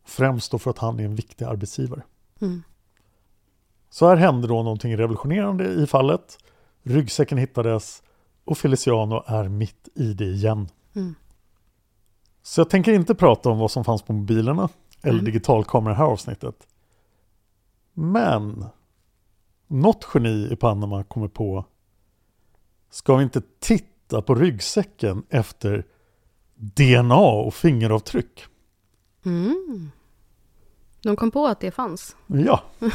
[0.04, 2.02] Främst då för att han är en viktig arbetsgivare.
[2.40, 2.62] Mm.
[3.90, 6.38] Så här hände då någonting revolutionerande i fallet.
[6.82, 8.02] Ryggsäcken hittades
[8.44, 10.68] och Feliciano är mitt i det igen.
[10.94, 11.14] Mm.
[12.42, 14.68] Så jag tänker inte prata om vad som fanns på mobilerna
[15.02, 15.24] eller Mm.
[15.24, 16.66] digitalkameror i det här avsnittet.
[17.92, 18.64] Men
[19.66, 21.64] något geni i Panama kommer på
[22.90, 25.84] Ska vi inte titta på ryggsäcken efter
[26.54, 28.44] DNA och fingeravtryck?
[29.24, 29.90] Mm.
[31.02, 32.16] De kom på att det fanns.
[32.26, 32.90] Ja, De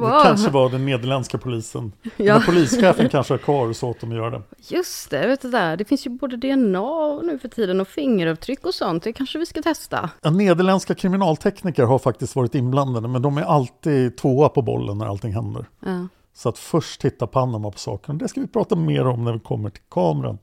[0.00, 1.92] det var, kanske var den nederländska polisen.
[2.16, 2.34] Ja.
[2.34, 4.42] Men polischefen kanske har kvar och så åt dem att göra det.
[4.58, 5.76] Just det, vet du där.
[5.76, 9.02] Det finns ju både DNA nu för tiden och fingeravtryck och sånt.
[9.02, 10.10] Det kanske vi ska testa.
[10.22, 15.06] Ja, nederländska kriminaltekniker har faktiskt varit inblandade men de är alltid tvåa på bollen när
[15.06, 15.64] allting händer.
[15.80, 16.08] Ja.
[16.32, 18.18] Så att först titta Panama på saken.
[18.18, 20.38] Det ska vi prata mer om när vi kommer till kameran.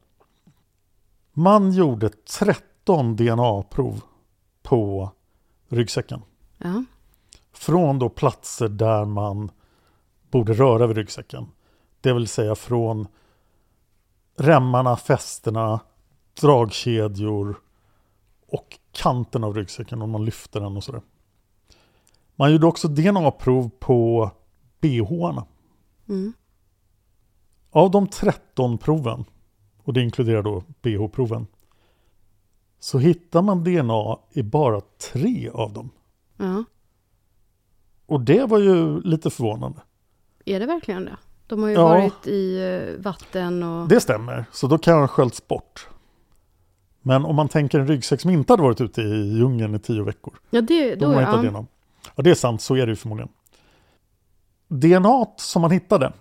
[1.34, 4.02] Man gjorde 13 DNA-prov
[4.63, 5.12] på
[5.67, 6.21] ryggsäcken.
[6.58, 6.84] Ja.
[7.54, 9.52] Från då platser där man
[10.32, 11.47] borde röra vid ryggsäcken.
[12.02, 13.08] Det vill säga från
[14.38, 15.80] remmarna, fästena,
[16.41, 17.60] dragkedjor
[18.47, 21.02] och kanten av ryggsäcken om man lyfter den och sådär.
[22.36, 24.32] Man gjorde också DNA-prov på
[24.82, 25.45] bh-arna.
[26.10, 26.34] Mm.
[27.72, 29.26] Av de 13 proven,
[29.84, 31.46] och det inkluderar då bh-proven,
[32.80, 35.89] så hittar man DNA i bara tre av dem.
[36.38, 36.63] ja.
[38.06, 39.82] Och det var ju lite förvånande.
[40.46, 41.17] Är det verkligen det?
[41.48, 41.88] De har ju Ja.
[41.88, 42.58] varit i
[42.98, 43.88] eh, vatten och...
[43.88, 45.88] Det stämmer, så då kan ha sköljts bort.
[47.02, 50.04] Men om man tänker en ryggsäck som inte hade varit ute i djungeln i tio
[50.04, 51.50] veckor, Ja, det, då då, har man hittat ja.
[51.52, 51.65] DNA.
[52.15, 53.30] Ja, det är sant, så är det ju förmodligen.
[54.67, 56.13] DNA som man hittade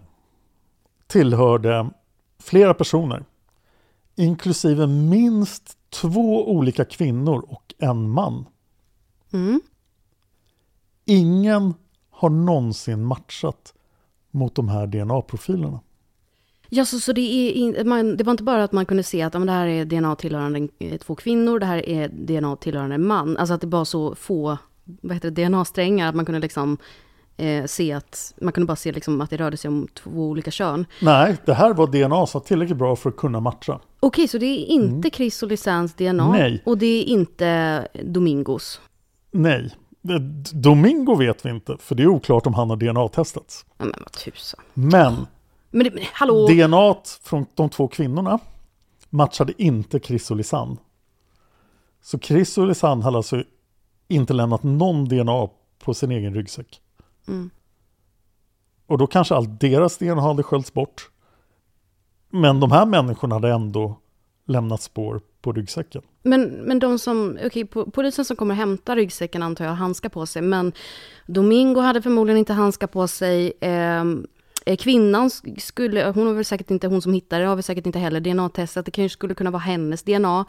[1.07, 1.91] tillhörde
[2.39, 3.25] flera personer,
[4.17, 8.47] inklusive minst två olika kvinnor och en man.
[9.33, 9.61] Mm.
[11.05, 11.75] Ingen
[12.11, 13.75] har någonsin matchat
[14.31, 15.81] mot de här DNA-profilerna.
[16.69, 19.33] Ja, så, så det, är man, det var inte bara att man kunde se att
[19.33, 23.07] men det här är DNA tillhörande eh, två kvinnor, det här är DNA tillhörande en
[23.07, 23.37] man.
[23.37, 26.79] Alltså att det var så få vad heter det, DNA-strängar att man kunde liksom
[27.37, 30.51] eh, se att, man kunde bara se liksom att det rörde sig om två olika
[30.51, 30.87] kön.
[31.01, 33.81] Nej, det här var DNA som var tillräckligt bra för att kunna matcha.
[34.01, 36.31] Okej, så det är inte Chris och Lisannes DNA Mm.
[36.31, 36.63] Nej.
[36.67, 38.81] och det är inte Domingos.
[39.31, 39.71] Nej,
[40.09, 40.21] Eh,
[40.53, 43.67] Domingo vet vi inte, för det är oklart om han har DNA-testats.
[43.79, 44.61] Ja, men vad tusan.
[44.75, 45.27] Men
[45.71, 46.47] Men, det, men hallå!
[46.47, 48.39] DNA från de två kvinnorna
[49.11, 50.77] matchade inte Chris och Lisanne.
[52.03, 53.43] Så Chris och Lisanne hade alltså
[54.09, 55.49] inte lämnat någon DNA
[55.85, 56.81] på sin egen ryggsäck.
[57.29, 57.51] Mm.
[58.87, 61.11] Och då kanske allt deras DNA hade sköljts bort.
[62.31, 63.99] Men de här människorna hade ändå
[64.47, 66.03] lämnat spår på ryggsäcken.
[66.23, 70.27] Men, men de som, okej, polisen som kommer hämta ryggsäcken antar jag har handskar på
[70.27, 70.73] sig, men
[71.27, 73.53] Domingo hade förmodligen inte handskar på sig.
[73.61, 74.27] Ehm,
[74.67, 77.87] eh, kvinnan skulle, hon var väl säkert inte hon som hittade det, har väl säkert
[77.87, 80.45] inte heller DNA-testat, det kanske skulle kunna vara hennes DNA.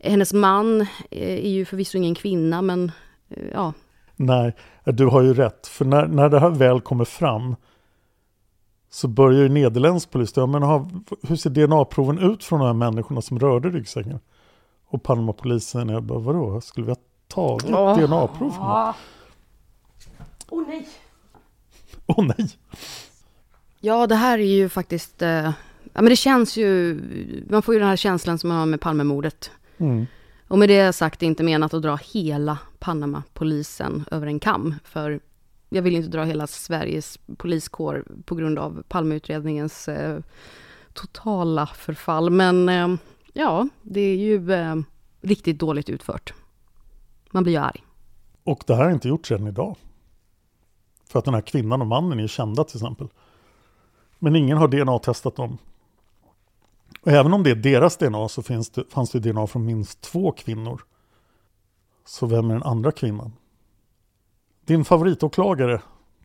[0.00, 2.92] Hennes man eh, är ju förvisso ingen kvinna, men
[3.28, 3.72] eh, ja,
[4.16, 5.66] Nej, du har ju rätt.
[5.66, 7.56] För när, när det här väl kommer fram
[8.90, 10.90] så börjar ju nederländsk polis, ja, men har,
[11.22, 14.18] hur ser DNA-proven ut från de här människorna som rörde ryggsäcken?
[14.86, 16.98] Och Palmapolisen är bara, vadå, skulle vi ha
[17.28, 17.98] tagit Åh.
[17.98, 18.92] DNA-prov från dem?
[20.48, 20.88] Åh nej!
[22.06, 22.50] Åh nej!
[23.80, 25.28] Ja, det här är ju faktiskt, eh,
[25.92, 27.00] ja men det känns ju,
[27.50, 29.50] man får ju den här känslan som man har med Palmemordet.
[29.78, 30.06] Mm.
[30.48, 34.74] Och med det sagt det är inte menat att dra hela Panama-polisen över en kam.
[34.84, 35.20] För
[35.68, 40.20] jag vill inte dra hela Sveriges poliskår på grund av Palmeutredningens eh,
[40.92, 42.30] totala förfall.
[42.30, 42.88] Men eh,
[43.32, 44.76] ja, det är ju eh,
[45.20, 46.34] riktigt dåligt utfört.
[47.30, 47.84] Man blir ju arg.
[48.44, 49.76] Och det här har inte gjorts än idag.
[51.08, 53.08] För att den här kvinnan och mannen är kända till exempel.
[54.18, 55.58] Men ingen har DNA-testat dem.
[57.04, 60.00] Och även om det är deras DNA så finns det, fanns det DNA från minst
[60.00, 60.82] två kvinnor.
[62.04, 63.32] Så vem är den andra kvinnan?
[64.64, 65.82] Din favoritåklagare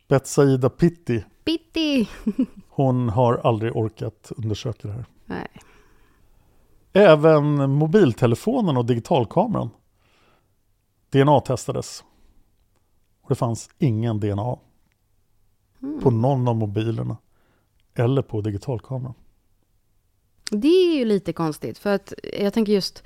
[0.07, 2.09] Betsaida Pitti, Bitti!
[2.69, 5.05] hon har aldrig orkat undersöka det här.
[5.25, 5.47] Nej.
[6.93, 9.69] Även mobiltelefonen och digitalkameran
[11.09, 12.03] DNA-testades.
[13.21, 14.57] Och det fanns ingen DNA
[16.01, 17.17] på någon av mobilerna
[17.93, 19.13] eller på digitalkameran.
[20.49, 23.03] Det är ju lite konstigt för att jag tänker just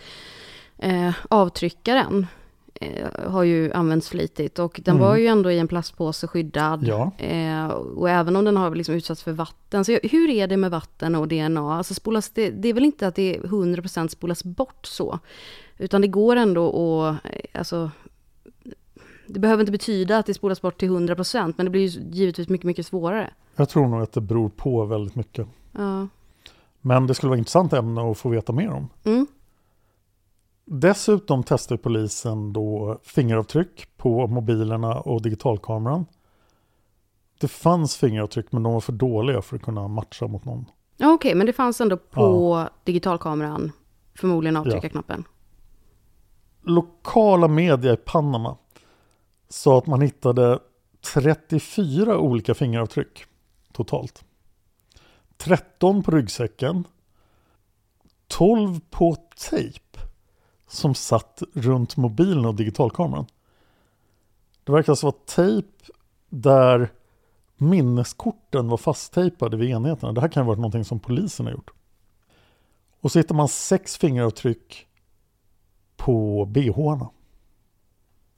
[0.78, 2.28] eh, avtryckaren
[2.74, 5.08] eh, har ju använts flitigt och den Mm.
[5.08, 6.84] var ju ändå i en plastpåse skyddad.
[6.88, 7.12] Ja.
[7.18, 9.86] Eh, och även om den har liksom utsatts för vatten.
[9.86, 11.78] Så hur är det med vatten och DNA?
[11.78, 15.20] Alltså spolas det, det är väl inte att det 100% spolas bort så.
[15.78, 17.92] Utan det går ändå att, eh, alltså,
[19.28, 22.50] det behöver inte betyda att det spolas bort till 100% men det blir ju givetvis
[22.50, 23.30] mycket, mycket svårare.
[23.56, 25.48] Jag tror nog att det beror på väldigt mycket.
[25.72, 26.08] Ja.
[26.86, 28.90] Men det skulle vara intressant ämne att få veta mer om.
[29.04, 29.28] Mm.
[30.66, 36.06] Dessutom testar polisen då fingeravtryck på mobilerna och digitalkameran.
[37.40, 40.66] Det fanns fingeravtryck men de var för dåliga för att kunna matcha mot någon.
[40.98, 43.72] Ja, Okej, men det fanns ändå på digitalkameran,
[44.16, 45.24] förmodligen avtryckarknappen.
[46.62, 48.58] Lokala media i Panama
[49.50, 50.60] sa att man hittade
[51.14, 53.26] 34 olika fingeravtryck
[53.74, 54.24] totalt.
[55.38, 56.88] 13 på ryggsäcken,
[58.28, 59.16] 12 på
[59.50, 60.00] tejp
[60.68, 63.26] som satt runt mobilen och digitalkameran.
[64.64, 65.68] Det verkar alltså vara tejp
[66.30, 66.92] där
[67.58, 70.12] minneskorten var fasttejpade vid enheterna.
[70.12, 71.72] Det här kan ha varit någonting som polisen har gjort.
[73.00, 74.88] Och så hittar man sex fingeravtryck
[75.96, 77.10] på bhna.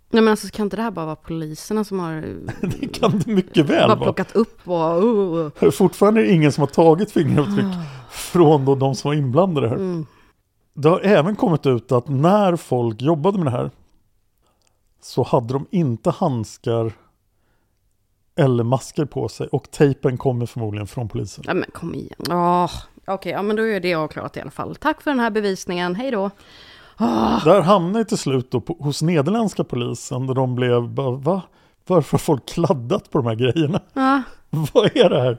[0.09, 2.21] Nej men alltså kan inte det här bara vara poliserna som har
[2.79, 3.99] Det kan det mycket väl vara.
[3.99, 5.03] plockat upp och...
[5.03, 5.71] Uh, uh.
[5.71, 7.65] Fortfarande är det ingen som har tagit fingeravtryck
[8.09, 9.75] från då de som var inblandade här.
[9.75, 10.05] Mm.
[10.73, 13.71] Det har även kommit ut att när folk jobbade med det här
[15.01, 16.93] så hade de inte handskar
[18.35, 21.43] eller masker på sig och tejpen kommer förmodligen från polisen.
[21.47, 22.25] Ja men kom igen.
[22.29, 22.71] Oh,
[23.07, 24.75] Okej, ja men då är det avklarat i alla fall.
[24.75, 26.31] Tack för den här bevisningen, hej då.
[26.97, 31.11] Ah, Där hamnade jag till slut då på, hos nederländska polisen där de blev bara,
[31.11, 31.41] va?
[31.87, 33.81] Varför har folk kladdat på de här grejerna?
[33.93, 34.23] ja.
[34.73, 35.37] Vad är det här?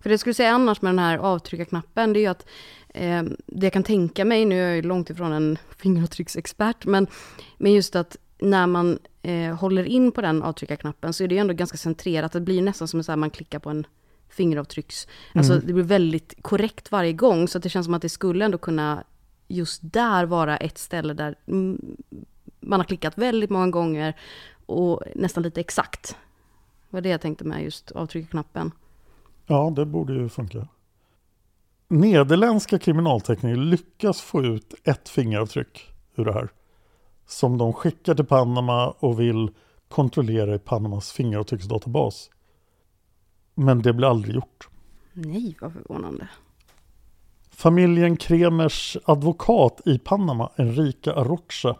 [0.00, 2.46] För det jag skulle säga annars med den här avtryckarknappen, det är ju att
[2.88, 7.06] eh, det jag kan tänka mig, nu är jag ju långt ifrån en fingeravtrycksexpert, men,
[7.58, 11.40] men just att när man eh, håller in på den avtryckarknappen så är det ju
[11.40, 13.86] ändå ganska centrerat, det blir nästan som här man klickar på en
[14.28, 18.08] fingeravtrycks, alltså det blir väldigt korrekt varje gång, så att det känns som att det
[18.08, 19.04] skulle ändå kunna
[19.48, 21.34] just där vara ett ställe där
[22.60, 24.16] man har klickat väldigt många gånger
[24.66, 26.16] och nästan lite exakt.
[26.90, 28.70] Det var det jag tänkte med just avtryckarknappen.
[29.46, 30.68] Ja, det borde ju funka.
[31.88, 36.48] Nederländska kriminaltekniker lyckas få ut ett fingeravtryck ur det här.
[37.26, 39.50] Som de skickar till Panama och vill
[39.88, 42.30] kontrollera i Panamas fingeravtrycksdatabas.
[43.54, 44.68] Men det blir aldrig gjort.
[45.12, 46.28] Nej, vad förvånande.
[47.58, 51.76] Familjen Kremers advokat i Panama, Enrica Arrocha,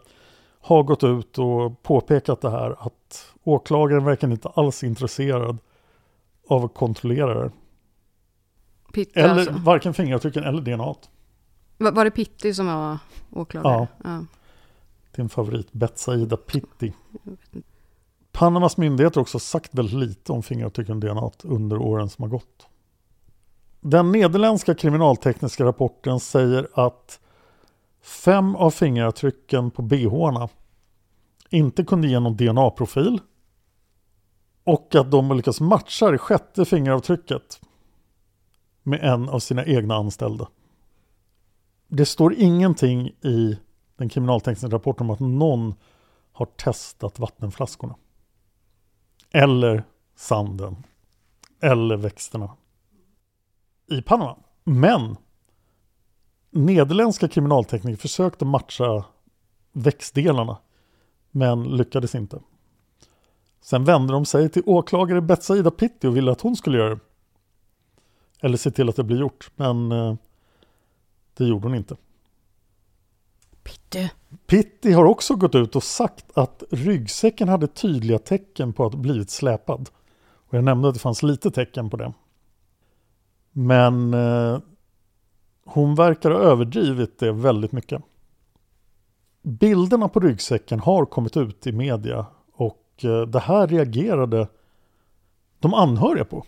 [0.61, 5.57] har gått ut och påpekat det här att åklagaren verkar inte alls intresserad
[6.47, 7.51] av att kontrollera det.
[8.93, 9.53] Pitti Eller alltså.
[9.53, 10.95] varken fingeravtrycken eller DNA.
[11.77, 12.97] Var, var det Pitti som var
[13.31, 13.87] åklagare?
[14.03, 14.25] Ja.
[15.15, 16.93] Din favorit Betsaida Pitti.
[18.31, 22.29] Panamas myndigheter har också sagt väldigt lite om fingeravtrycken och DNA under åren som har
[22.29, 22.68] gått.
[23.81, 27.19] Den nederländska kriminaltekniska rapporten säger att
[28.01, 30.49] fem av fingeravtrycken på bhna
[31.49, 33.21] inte kunde ge någon DNA-profil
[34.63, 37.61] och att de har lyckats matcha det sjätte fingeravtrycket
[38.83, 40.47] med en av sina egna anställda.
[41.87, 43.59] Det står ingenting i
[43.95, 45.73] den kriminaltekniska rapporten om att någon
[46.31, 47.95] har testat vattenflaskorna.
[49.31, 49.83] Eller
[50.15, 50.75] sanden.
[51.61, 52.55] Eller växterna.
[53.89, 54.37] I Panama.
[54.63, 55.17] Men
[56.51, 59.05] nederländska kriminaltekniker försökte matcha
[59.71, 60.57] växtdelarna.
[61.31, 62.39] Men lyckades inte.
[63.61, 67.01] Sen vände de sig till åklagare Betsaida Pitti och ville att hon skulle göra det.
[68.41, 69.51] Eller se till att det blir gjort.
[69.55, 70.15] Men eh,
[71.33, 71.95] det gjorde hon inte.
[73.63, 74.11] Pitti.
[74.47, 79.29] Pitti har också gått ut och sagt att ryggsäcken hade tydliga tecken på att blivit
[79.29, 79.89] släpad.
[80.47, 82.13] Och jag nämnde att det fanns lite tecken på det.
[83.51, 84.59] Men eh,
[85.65, 88.01] hon verkar ha överdrivit det väldigt mycket.
[89.41, 94.47] Bilderna på ryggsäcken har kommit ut i media och eh, det här reagerade
[95.59, 96.45] de anhöriga på.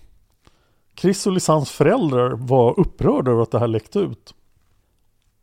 [0.95, 4.35] Chris och Lisans föräldrar var upprörda över att det här läckte ut.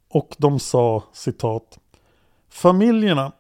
[0.09, 1.79] Och de sa citat
[2.49, 3.33] Familjerna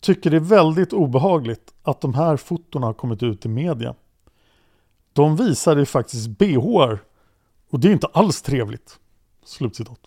[0.00, 3.94] tycker det är väldigt obehagligt att de här fotona har kommit ut i media.
[5.16, 6.98] De visar ju faktiskt bhar
[7.70, 8.98] och det är inte alls trevligt.
[9.44, 10.00] Slutcitat.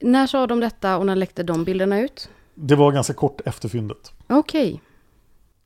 [0.00, 2.30] När sa de detta och när läckte de bilderna ut?
[2.54, 4.12] Det var ganska kort efter fyndet.
[4.26, 4.82] Okej.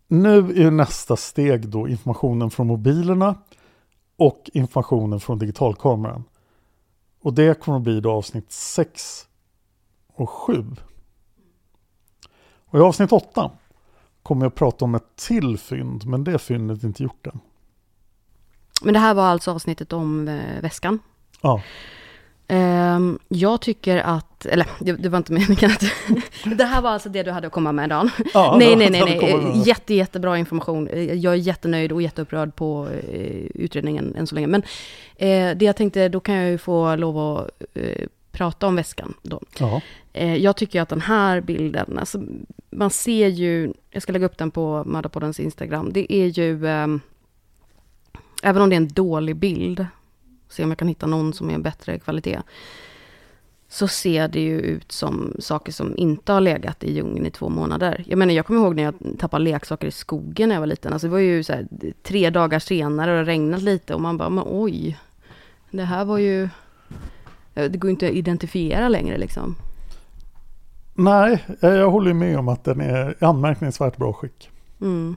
[0.08, 3.34] Nu är nästa steg då informationen från mobilerna
[4.16, 6.24] och informationen från digitalkameran.
[7.20, 9.26] Och det kommer att bli då avsnitt 6
[10.14, 10.64] och 7.
[12.64, 13.50] Och i avsnitt 8
[14.22, 17.40] kommer jag att prata om ett till fynd, men det fyndet är inte gjort än.
[18.82, 20.98] Men det här var alltså avsnittet om eh, väskan.
[21.40, 21.60] Ja,
[22.52, 25.84] Ehm, jag tycker att, eller det, var inte meningen att...
[26.58, 28.10] det här var alltså det du hade att komma med Dan.
[28.34, 29.62] Ja, nej, nej, nej, nej.
[29.64, 30.88] Jätte, jättebra information.
[30.88, 34.46] Eh, Jag är jättenöjd och jätteupprörd på eh, utredningen än så länge.
[34.46, 34.62] Men
[35.56, 37.50] det jag tänkte, då kan jag ju få lov att
[38.32, 39.40] prata om väskan då.
[39.58, 39.80] ja,
[40.38, 42.22] jag tycker att den här bilden, alltså,
[42.70, 47.00] man ser ju, jag ska lägga upp den på Mördarpoddens Instagram, det är ju, ehm,
[48.42, 49.86] även om det är en dålig bild,
[50.48, 52.42] se om jag kan hitta någon som är en bättre kvalitet,
[53.68, 57.48] så ser det ju ut som saker som inte har legat i djungeln i två
[57.48, 58.04] månader.
[58.06, 60.92] Jag menar, jag kommer ihåg när jag tappade leksaker i skogen när jag var liten.
[60.92, 61.66] Alltså det var ju så här,
[62.02, 64.98] tre dagar senare och det regnat lite och man bara, men oj,
[65.70, 66.48] det här var ju,
[67.54, 69.56] det går ju inte att identifiera längre liksom.
[70.94, 74.50] nej, jag håller med om att den är anmärkningsvärt bra skick.
[74.80, 75.16] Mm.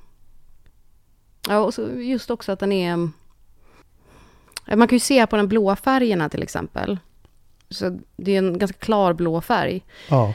[1.47, 3.09] Ja, och just också att den är...
[4.75, 6.99] Man kan ju se på den blåa färgerna till exempel.
[7.69, 9.85] Så det är en ganska klar blå färg.
[10.09, 10.33] Ja,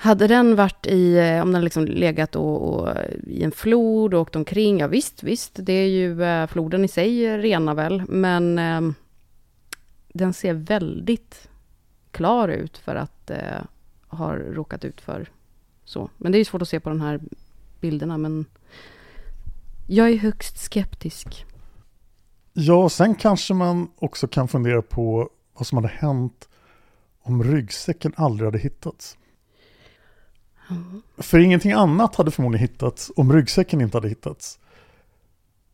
[0.00, 2.88] Hade den varit i, eh, om den liksom legat och, och,
[3.26, 6.88] i en flod och åkt omkring, ja visst, visst, det är ju, eh, floden i
[6.88, 8.80] sig renar väl, men eh,
[10.12, 11.48] den ser väldigt
[12.10, 13.62] klar ut för att eh,
[14.08, 15.30] ha råkat ut för
[15.84, 16.10] så.
[16.16, 17.20] Men det är ju svårt att se på de här
[17.80, 18.44] bilderna, men
[19.90, 21.46] jag är högst skeptisk.
[22.52, 26.48] Ja, sen kanske man också kan fundera på vad som hade hänt
[27.22, 29.18] om ryggsäcken aldrig hade hittats.
[31.18, 34.58] För ingenting annat hade förmodligen hittats om ryggsäcken inte hade hittats.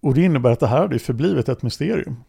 [0.01, 2.25] Och det innebär att det här hade förblivit ett mysterium.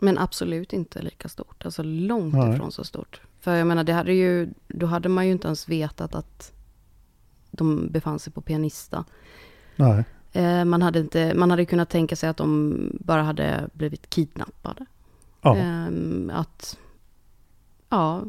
[0.00, 2.54] Men absolut inte lika stort, alltså långt Nej.
[2.54, 3.20] ifrån så stort.
[3.40, 6.52] För jag menar, det hade ju, då hade man ju inte ens vetat att
[7.50, 9.04] de befann sig på pianista.
[9.76, 10.04] Nej,
[10.64, 14.86] man, hade inte, man hade kunnat tänka sig att de bara hade blivit kidnappade.
[15.42, 16.78] ja, Ehm, att,
[17.88, 18.24] ja,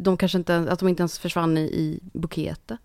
[0.00, 2.76] de kanske inte, att de inte ens försvann i, i bukete.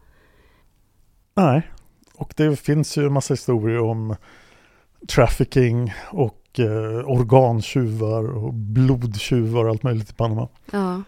[1.34, 1.72] nej.
[2.16, 4.16] Och det finns ju en massa historier om
[5.08, 10.48] trafficking och eh, organtjuvar och blodtjuvar och allt möjligt i Panama.
[10.72, 11.02] Ja,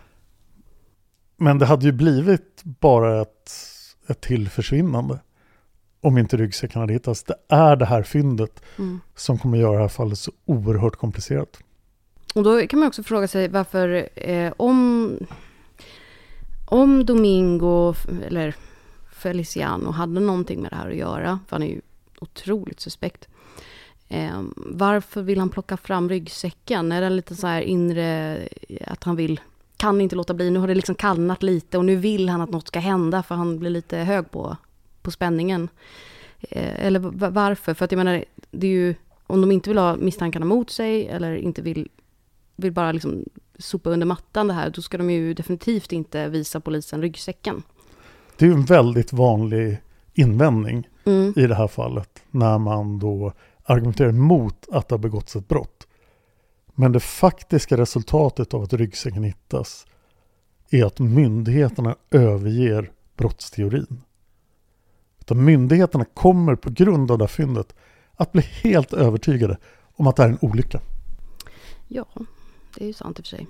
[1.38, 3.52] Men det hade ju blivit bara ett,
[4.08, 5.20] ett till försvinnande.
[6.02, 7.24] Om inte ryggsäcken hade hittats.
[7.24, 9.00] Det är det här fyndet mm.
[9.16, 11.60] som kommer göra det här fallet så oerhört komplicerat.
[12.36, 15.18] Och då kan man också fråga sig varför, eh, om,
[16.66, 17.94] om Domingo,
[18.28, 18.56] eller
[19.12, 21.82] Feliciano, hade någonting med det här att göra, för han är ju
[22.20, 23.28] otroligt suspekt.
[24.08, 26.92] Eh, varför vill han plocka fram ryggsäcken?
[26.92, 28.40] Är det lite så här inre,
[28.88, 29.40] att han vill,
[29.78, 32.50] kan inte låta bli, nu har det liksom kallnat lite och nu vill han att
[32.50, 34.58] något ska hända för han blir lite hög på,
[35.10, 35.70] på spänningen.
[36.42, 37.74] Eh, eller va- varför?
[37.74, 38.96] För att jag menar, det är ju,
[39.28, 41.90] om de inte vill ha misstankarna mot sig eller inte vill
[42.56, 43.24] vill bara liksom
[43.60, 47.64] sopa under mattan det här, då ska de ju definitivt inte visa polisen ryggsäcken.
[48.38, 49.78] Det är ju en väldigt vanlig
[50.14, 51.34] invändning Mm.
[51.36, 53.34] i det här fallet när man då
[53.64, 55.88] argumenterar mot att det har begåtts ett brott.
[56.76, 59.86] Men det faktiska resultatet av att ryggsäcken hittas
[60.70, 64.02] är att myndigheterna överger brottsteorin.
[65.30, 67.76] Utan myndigheterna kommer på grund av det här fyndet
[68.16, 69.58] att bli helt övertygade
[69.96, 70.82] om att det här är en olycka.
[71.88, 72.06] Ja,
[72.76, 73.48] det är ju sant i och för sig.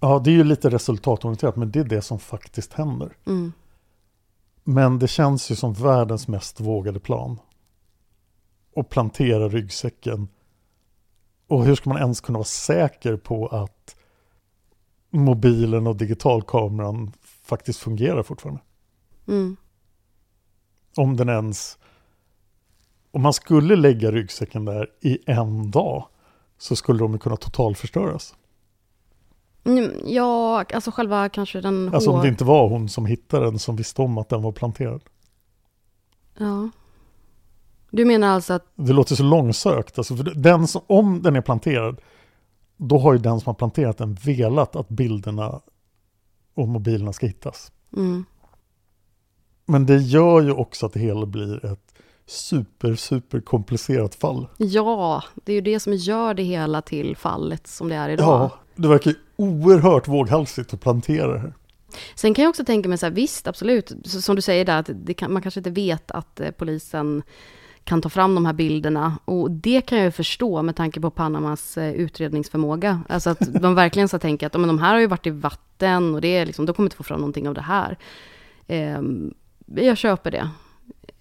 [0.00, 3.16] Ja, det är ju lite resultatorienterat, men det är det som faktiskt händer.
[3.26, 3.52] Mm.
[4.64, 7.38] Men det känns ju som världens mest vågade plan.
[8.74, 10.28] Och plantera ryggsäcken.
[11.46, 13.96] Och hur ska man ens kunna vara säker på att
[15.10, 17.12] mobilen och digitalkameran
[17.42, 18.60] faktiskt fungerar fortfarande?
[19.28, 19.56] Mm.
[20.96, 21.78] Om den ens...
[23.10, 26.06] Om man skulle lägga ryggsäcken där i en dag
[26.58, 28.34] så skulle de kunna totalförstöras.
[29.64, 32.22] Mm, Ja, alltså själva kanske den Alltså om hår...
[32.22, 35.02] det inte var hon som hittade den som visste om att den var planterad.
[36.38, 36.70] Ja.
[37.90, 38.66] Du menar alltså att...
[38.74, 39.98] Det låter så långsökt.
[39.98, 42.00] Alltså den som, om den är planterad,
[42.76, 45.60] då har ju den som har planterat den velat att bilderna
[46.54, 47.72] och mobilerna ska hittas.
[47.96, 48.24] Mm.
[49.66, 51.94] Men det gör ju också att det hela blir ett
[52.26, 54.48] super, super komplicerat fall.
[54.56, 58.26] Ja, det är ju det som gör det hela till fallet som det är idag.
[58.26, 61.52] Ja, det verkar ju oerhört våghalsigt att plantera det här.
[62.14, 65.16] Sen kan jag också tänka mig så här, visst, absolut, som du säger där, att
[65.16, 67.22] kan, man kanske inte vet att eh, polisen
[67.84, 69.18] kan ta fram de här bilderna.
[69.24, 73.02] Och det kan jag ju förstå med tanke på Panamas eh, utredningsförmåga.
[73.08, 76.14] Alltså att de verkligen så tänker att men de här har ju varit i vatten
[76.14, 77.98] och det är liksom, de kommer inte få fram någonting av det här.
[78.66, 79.02] Eh,
[79.66, 80.50] jag köper det.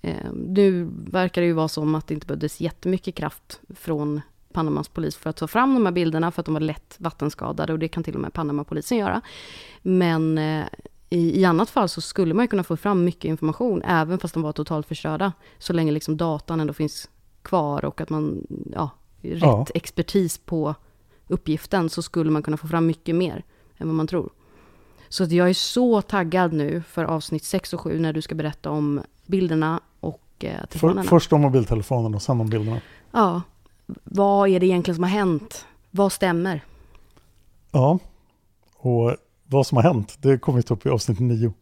[0.01, 4.21] Eh, nu verkar det ju vara som att det inte behövdes jättemycket kraft från
[4.53, 7.73] Panamas polis för att ta fram de här bilderna för att de var lätt vattenskadade
[7.73, 9.21] och det kan till och med Panama-polisen göra.
[9.81, 10.65] Men eh,
[11.09, 14.33] i, i annat fall så skulle man ju kunna få fram mycket information även fast
[14.33, 15.33] de var totalt förstörda.
[15.57, 17.09] Så länge liksom datan ändå finns
[17.41, 18.89] kvar och att man, ja,
[19.21, 19.65] rätt Ja.
[19.73, 20.75] expertis på
[21.27, 23.43] uppgiften så skulle man kunna få fram mycket mer
[23.77, 24.29] än vad man tror.
[25.15, 28.35] Så att jag är så taggad nu för avsnitt 6 och 7 när du ska
[28.35, 31.03] berätta om bilderna och eh, För, telefonerna.
[31.03, 32.81] först om mobiltelefonen och sen om bilderna.
[33.11, 33.41] Ja,
[34.03, 35.65] vad är det egentligen som har hänt?
[35.91, 36.61] Vad stämmer?
[37.71, 37.99] Ja,
[38.77, 41.53] och vad som har hänt, det kommer vi ta upp i avsnitt nio.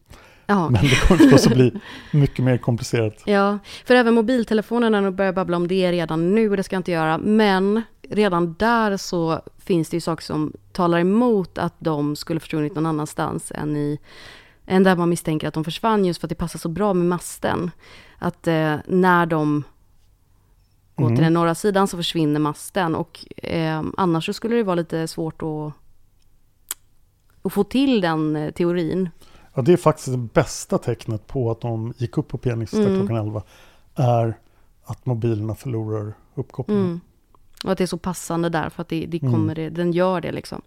[0.46, 1.72] Ja, Men det kommer förstås att bli
[2.12, 3.22] mycket mer komplicerat.
[3.26, 6.80] ja, för även mobiltelefonerna, nu börjar jag babbla om det redan nu, det ska jag
[6.80, 12.16] inte göra, men redan där så finns det ju saker som talar emot att de
[12.16, 13.98] skulle försvunnit någon annanstans än i
[14.66, 17.06] än där man misstänker att de försvann just för att det passar så bra med
[17.06, 17.70] masten.
[18.18, 19.62] Att eh, när de
[20.94, 21.16] går Mm.
[21.16, 25.08] till den norra sidan så försvinner masten och eh, annars så skulle det vara lite
[25.08, 25.72] svårt att,
[27.42, 29.10] att få till den eh, teorin.
[29.54, 32.98] Ja, det är faktiskt det bästa tecknet på att de gick upp på pianista Mm.
[32.98, 33.42] klockan 11.
[33.94, 34.38] Är
[34.84, 36.84] att mobilerna förlorar uppkopplingen.
[36.84, 37.00] Mm.
[37.64, 39.32] Och att det är så passande där för att det, det Mm.
[39.34, 40.62] kommer det, den gör det liksom.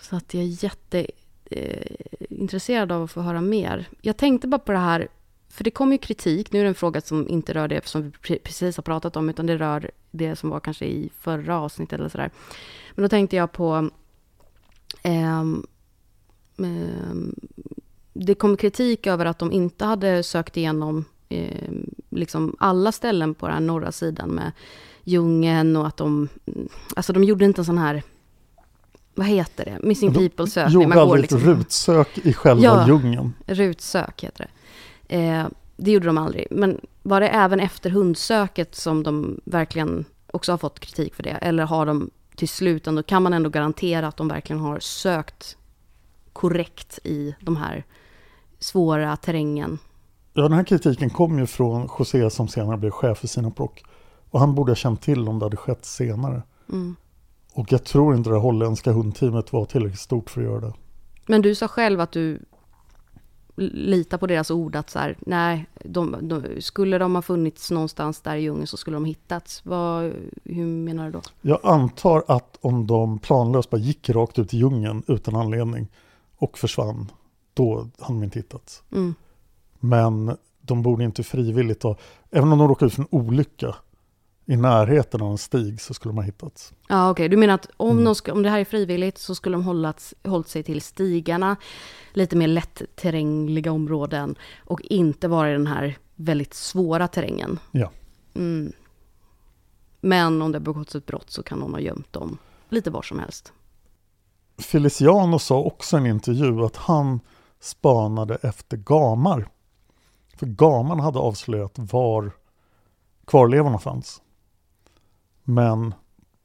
[0.00, 3.88] Så att jag är jätteintresserad eh, av att få höra mer.
[4.02, 5.08] Jag tänkte bara på det här,
[5.48, 8.02] för det kom ju kritik, nu är det en fråga som inte rör det som
[8.02, 11.58] vi pre- precis har pratat om, utan det rör det som var kanske i förra
[11.60, 12.30] avsnittet eller sådär.
[12.94, 13.90] Men då tänkte jag på
[15.02, 15.66] ehm,
[16.58, 17.34] ehm,
[18.12, 21.68] det kom kritik över att de inte hade sökt igenom eh,
[22.10, 24.52] liksom alla ställen på den här norra sidan med
[25.04, 26.28] djungeln och att de,
[26.96, 28.02] alltså de gjorde inte en sån här,
[29.14, 30.82] vad heter det, Missing People-sökning.
[30.82, 32.86] Gjorde aldrig liksom, rutsök i själva Ja.
[32.86, 33.32] djungeln.
[33.46, 34.50] rutsök heter
[35.08, 35.16] det.
[35.16, 35.46] Eh,
[35.76, 36.46] det gjorde de aldrig.
[36.50, 41.30] Men var det även efter hundsöket som de verkligen också har fått kritik för det?
[41.30, 45.56] Eller har de till slut ändå, kan man ändå garantera att de verkligen har sökt
[46.32, 47.84] korrekt i de här
[48.58, 49.78] svåra terrängen?
[50.38, 53.70] Ja, den här kritiken kom ju från José som senare blev chef för Sinaproc.
[54.30, 56.42] Och han borde ha känt till om det hade skett senare.
[56.68, 56.96] Mm.
[57.52, 60.72] Och jag tror inte det holländska hundteamet var tillräckligt stort för att göra det.
[61.26, 62.40] Men du sa själv att du
[63.56, 68.20] litar på deras ord att så här, nej, de, de, skulle de ha funnits någonstans
[68.20, 69.64] där i djungeln så skulle de hittats.
[69.64, 70.12] Vad,
[70.44, 71.20] hur menar du då?
[71.40, 75.88] Jag antar att om de planlöst bara gick rakt ut i djungeln utan anledning
[76.36, 77.10] och försvann,
[77.54, 78.82] då hade de inte hittats.
[78.92, 79.14] Mm.
[79.80, 81.96] Men de borde inte frivilligt ha,
[82.30, 83.74] även om de råkade ut för en olycka
[84.46, 86.72] i närheten av en stig så skulle de ha hittats.
[86.88, 87.28] Ja, okej.
[87.28, 88.14] Du menar att om, Mm.
[88.24, 91.56] de om det här är frivilligt så skulle de hållat, hållit sig till stigarna,
[92.12, 97.58] lite mer lätterrängliga områden och inte vara i den här väldigt svåra terrängen.
[97.72, 97.90] Ja.
[98.34, 98.72] Mm.
[100.00, 103.02] Men om det har begåtts ett brott så kan någon ha gömt dem lite var
[103.02, 103.52] som helst.
[104.58, 107.20] Feliciano sa också i en intervju att han
[107.60, 109.48] spanade efter gamar.
[110.38, 112.30] För gamarna hade avslöjat var
[113.26, 114.22] kvarlevorna fanns.
[115.44, 115.94] Men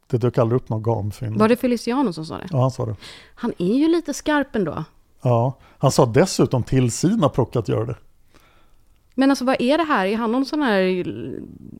[0.07, 1.37] det dök aldrig upp någon gamfynd.
[1.37, 2.47] Var det Feliciano som sa det?
[2.51, 2.95] Ja, han sa det.
[3.35, 4.83] Han är ju lite skarp ändå.
[5.21, 7.95] Ja, han sa dessutom till sina prock att göra det.
[9.15, 10.05] Men alltså vad är det här?
[10.05, 11.05] Är han någon sån här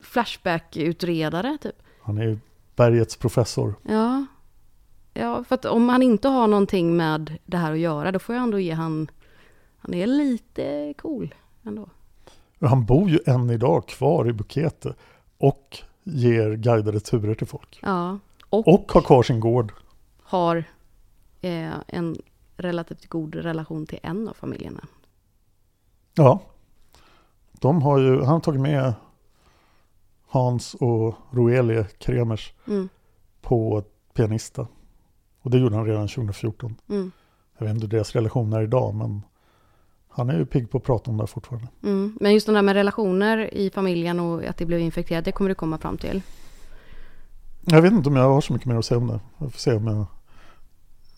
[0.02, 1.82] Flashback-utredare typ?
[2.02, 2.38] Han är ju
[2.76, 3.74] bergets professor.
[3.82, 4.26] Ja.
[5.14, 8.34] Ja, för att om han inte har någonting med det här att göra, då får
[8.34, 9.10] jag ändå ge han...
[9.78, 11.88] Han är lite cool ändå.
[12.64, 14.94] Och Han bor ju än idag kvar i Bukete
[15.38, 17.78] och ger guidade turer till folk.
[17.82, 18.18] Ja.
[18.50, 19.72] Och, Och har kvar sin gård.
[20.22, 20.64] har
[21.40, 22.16] eh, en
[22.56, 24.84] relativt god relation till en av familjerna.
[26.14, 26.40] Ja.
[27.52, 28.94] De har ju, han har tagit med
[30.26, 32.88] Hans och Roelie Kremers Mm,
[33.40, 33.82] på
[34.14, 34.66] pianista.
[35.40, 36.76] Och det gjorde han redan 2014.
[36.88, 37.12] mm,
[37.58, 39.22] Jag vet inte hur deras relation är idag men
[40.16, 41.68] han är ju pigg på att prata om det fortfarande.
[41.82, 42.18] mm.
[42.20, 45.48] Men just den där med relationer i familjen och att det blev infekterat, det kommer
[45.48, 46.22] du komma fram till.
[47.64, 49.20] Jag vet inte om jag har så mycket mer att säga om det.
[49.38, 50.06] Jag får se om jag...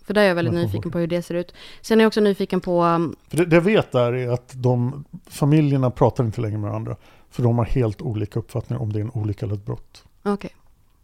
[0.04, 1.54] För där är jag väldigt får nyfiken på hur det ser ut.
[1.80, 4.52] Sen är jag också nyfiken på, um, För det, det jag vet där är att
[4.54, 6.96] de, familjerna pratar inte längre med varandra.
[7.30, 10.04] För de har helt olika uppfattningar om det är en olycka eller ett brott.
[10.22, 10.50] okej.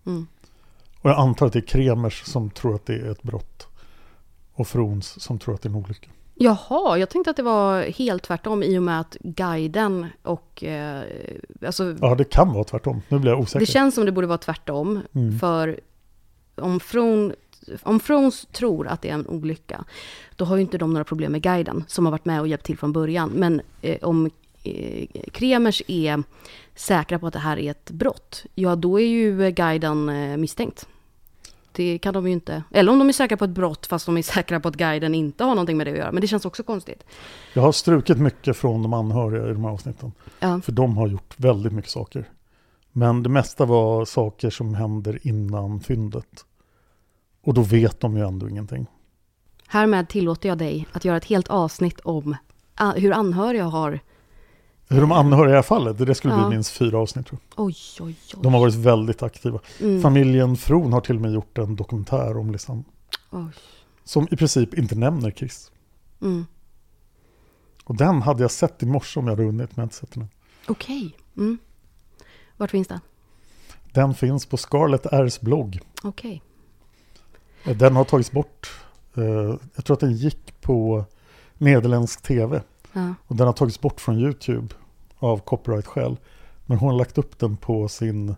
[0.06, 0.26] Mm.
[1.00, 3.68] Och jag antar att det är Kremers som tror att det är ett brott.
[4.52, 6.10] Och Frons som tror att det är en olycka.
[6.42, 10.64] Jaha, jag tänkte att det var helt tvärtom i och med att guiden och...
[10.64, 11.02] Eh,
[11.66, 13.02] alltså, Ja, det kan vara tvärtom.
[13.08, 13.60] Nu blir jag osäker.
[13.60, 15.00] det känns som det borde vara tvärtom.
[15.12, 15.38] Mm.
[15.38, 15.80] För
[16.54, 17.32] om Fron,
[17.82, 19.84] om Frons tror att det är en olycka,
[20.36, 22.66] då har ju inte de några problem med guiden som har varit med och hjälpt
[22.66, 23.30] till från början.
[23.34, 24.30] Men eh, om
[24.64, 26.22] eh, Kremers är
[26.74, 30.86] säkra på att det här är ett brott, ja då är ju guiden eh, misstänkt.
[31.72, 32.62] Det kan de ju inte.
[32.70, 35.14] Eller om de är säkra på ett brott fast de är säkra på att guiden
[35.14, 36.12] inte har någonting med det att göra.
[36.12, 37.04] Men det känns också konstigt.
[37.54, 40.12] Jag har strukit mycket från de anhöriga i de här avsnitten.
[40.40, 40.60] Ja.
[40.60, 42.28] För de har gjort väldigt mycket saker.
[42.92, 46.44] Men det mesta var saker som händer innan fyndet.
[47.44, 48.86] Och då vet de ju ändå ingenting.
[49.66, 52.36] Härmed tillåter jag dig att göra ett helt avsnitt om
[52.74, 54.00] ah, hur anhöriga har...
[54.92, 56.40] Hur de anhöriga i fallet, det skulle Ja.
[56.48, 57.64] bli minst fyra avsnitt tror jag.
[57.66, 58.38] Oj, oj, oj.
[58.42, 59.60] De har varit väldigt aktiva.
[59.80, 60.02] Mm.
[60.02, 62.82] Familjen Fron har till och med gjort en dokumentär om Lisanne.
[64.04, 65.70] Som i princip inte nämner Chris.
[66.22, 66.46] Mm.
[67.84, 69.94] Och den hade jag sett i morse om jag hade hunnit, men jag har inte
[69.96, 70.28] sett den.
[70.68, 71.16] Okej.
[71.36, 71.58] Mm.
[72.56, 73.00] Vart finns den?
[73.92, 75.80] Den finns på Scarlett R's blogg.
[76.02, 76.42] Okej.
[77.64, 78.70] Eh, Den har tagits bort.
[79.16, 79.22] Eh,
[79.74, 81.04] Jag tror att den gick på
[81.58, 82.62] nederländsk tv.
[82.92, 83.14] Ja.
[83.26, 84.74] Och den har tagits bort från YouTube
[85.22, 86.16] av copyright-skäl.
[86.66, 88.34] Men hon har lagt upp den på sin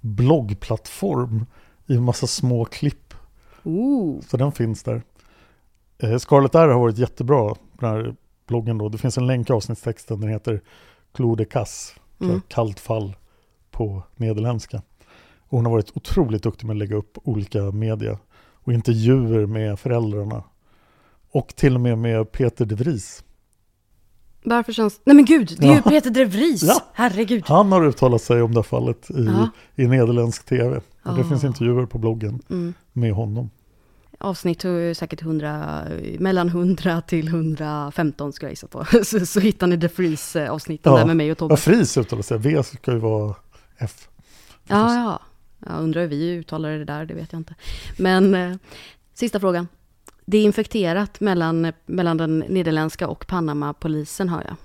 [0.00, 1.46] bloggplattform
[1.86, 3.14] i en massa små klipp.
[3.62, 4.20] Ooh.
[4.20, 5.02] Så den finns där.
[5.98, 8.16] Eh, Scarlett R har varit jättebra på den här
[8.46, 8.88] bloggen då.
[8.88, 10.20] Det finns en länk i avsnittstexten.
[10.20, 10.60] Den heter
[11.12, 11.94] Clos de Casse.
[12.18, 12.40] så Mm.
[12.48, 13.16] Kallt fall
[13.70, 14.82] på nederländska.
[15.38, 18.18] Och hon har varit otroligt duktig med att lägga upp olika media.
[18.64, 20.44] Och intervjuer med föräldrarna.
[21.30, 23.24] Och till och med med Peter de Vries.
[24.44, 25.00] Varför känns...
[25.04, 25.90] Nej men gud, det är ju Ja.
[25.90, 26.62] Peter de Vries!
[26.66, 26.80] Ja.
[26.92, 27.44] Herregud.
[27.46, 29.48] Han har uttalat sig om det här fallet i, Ja.
[29.76, 30.76] i nederländsk tv.
[31.02, 31.24] Och det Ah.
[31.24, 32.74] finns intervjuer på bloggen Mm.
[32.92, 33.50] med honom.
[34.18, 35.84] Avsnitt är säkert 100,
[36.18, 38.84] mellan 100 till 115 skulle jag gissa på.
[39.04, 40.98] Så, så hittar ni The Freeze avsnitten Ja.
[40.98, 41.52] där med mig och Tobbe.
[41.52, 42.38] Ja, Fries uttalar sig.
[42.38, 43.34] V ska ju vara
[43.78, 44.08] F.
[44.68, 45.20] Ja, ja.
[45.66, 47.54] Jag undrar hur vi uttalade det där, det vet jag inte.
[47.98, 48.56] Men eh,
[49.14, 49.68] sista frågan.
[50.24, 54.56] Det är infekterat mellan, mellan den nederländska och Panama-polisen hör jag.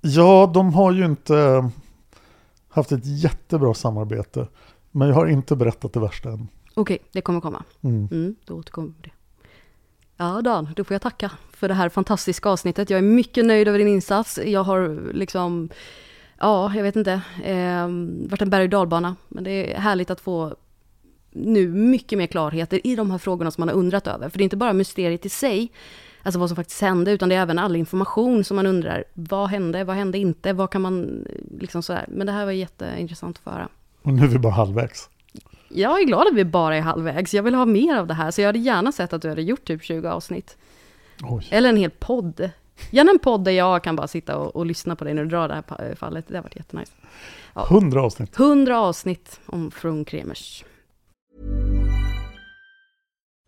[0.00, 1.70] Ja, de har ju inte
[2.68, 4.48] haft ett jättebra samarbete.
[4.90, 6.48] Men jag har inte berättat det värsta än.
[6.74, 7.64] Okej, det kommer komma.
[7.80, 8.08] Mm.
[8.12, 9.10] Mm, då återkommer det.
[10.16, 12.90] Ja, Dan, då får jag tacka för det här fantastiska avsnittet.
[12.90, 14.38] Jag är mycket nöjd över din insats.
[14.44, 15.68] Jag har liksom,
[16.38, 17.12] ja, jag vet inte,
[17.44, 17.88] eh,
[18.28, 19.16] varit en berg och dalbana.
[19.28, 20.56] Men det är härligt att få
[21.34, 24.28] nu mycket mer klarheter i de här frågorna som man har undrat över.
[24.28, 25.72] För det är inte bara mysteriet i sig,
[26.22, 29.04] alltså vad som faktiskt hände, utan det är även all information som man undrar.
[29.14, 29.84] Vad hände?
[29.84, 30.52] Vad hände inte?
[30.52, 31.24] Vad kan man,
[31.60, 32.04] liksom sådär.
[32.08, 33.68] Men det här var jätteintressant att få höra.
[34.02, 35.08] Och nu är vi bara halvvägs.
[35.68, 37.34] Jag är glad att vi bara är halvvägs.
[37.34, 39.42] Jag vill ha mer av det här, så jag hade gärna sett att du hade
[39.42, 40.56] gjort typ 20 avsnitt.
[41.22, 41.48] Oj.
[41.50, 42.50] Eller en hel podd.
[42.90, 45.30] Gärna en podd där jag kan bara sitta och, och lyssna på dig när du
[45.30, 46.24] drar det här fallet.
[46.28, 46.92] Det har varit jättenice.
[47.54, 48.38] Hundra avsnitt.
[48.38, 50.64] 100 avsnitt om From Kremers.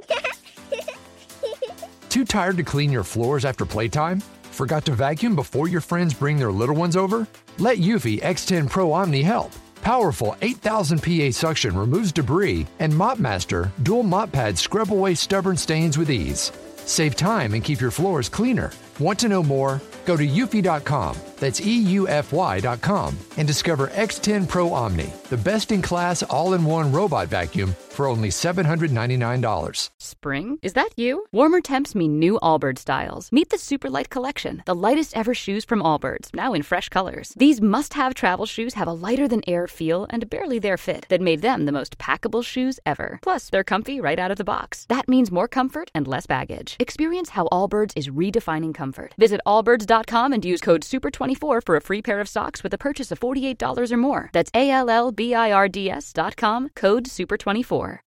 [2.09, 4.20] Too tired to clean your floors after playtime?
[4.51, 7.26] Forgot to vacuum before your friends bring their little ones over?
[7.59, 9.53] Let Eufy X10 Pro Omni help.
[9.82, 15.97] Powerful 8000 PA suction removes debris, and MopMaster dual mop pads scrub away stubborn stains
[15.99, 16.51] with ease.
[16.78, 18.72] Save time and keep your floors cleaner.
[18.99, 19.80] Want to know more?
[20.07, 26.55] Go to eufy.com, that's EUFY.com, and discover X10 Pro Omni, the best in class all
[26.55, 29.91] in one robot vacuum for only $799.
[29.99, 30.59] Spring?
[30.61, 31.24] Is that you?
[31.32, 33.32] Warmer temps mean new Allbirds styles.
[33.32, 37.32] Meet the Superlight Collection, the lightest ever shoes from Allbirds, now in fresh colors.
[37.37, 41.07] These must have travel shoes have a lighter than air feel and barely there fit
[41.09, 43.18] that made them the most packable shoes ever.
[43.22, 44.84] Plus, they're comfy right out of the box.
[44.91, 46.76] That means more comfort and less baggage.
[46.78, 49.14] Experience how Allbirds is redefining comfort.
[49.16, 50.84] Visit allbirds.com and use code
[51.27, 54.31] SUPER24 for a free pair of socks with a purchase of $48 or more.
[54.33, 57.99] That's A L L B I R D S.com, code SUPER24.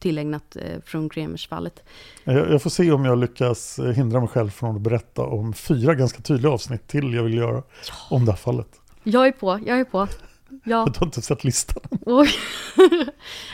[0.00, 1.82] tillägnat eh, från Kremers-fallet.
[2.24, 5.52] Jag, jag får se om jag lyckas eh, hindra mig själv från att berätta om
[5.52, 7.62] fyra ganska tydliga avsnitt till jag vill göra
[8.10, 8.68] om det här fallet.
[9.02, 10.08] Jag är på, jag är på.
[10.64, 10.86] Ja.
[10.92, 11.82] Du har inte sett listan.
[12.06, 12.28] Oj.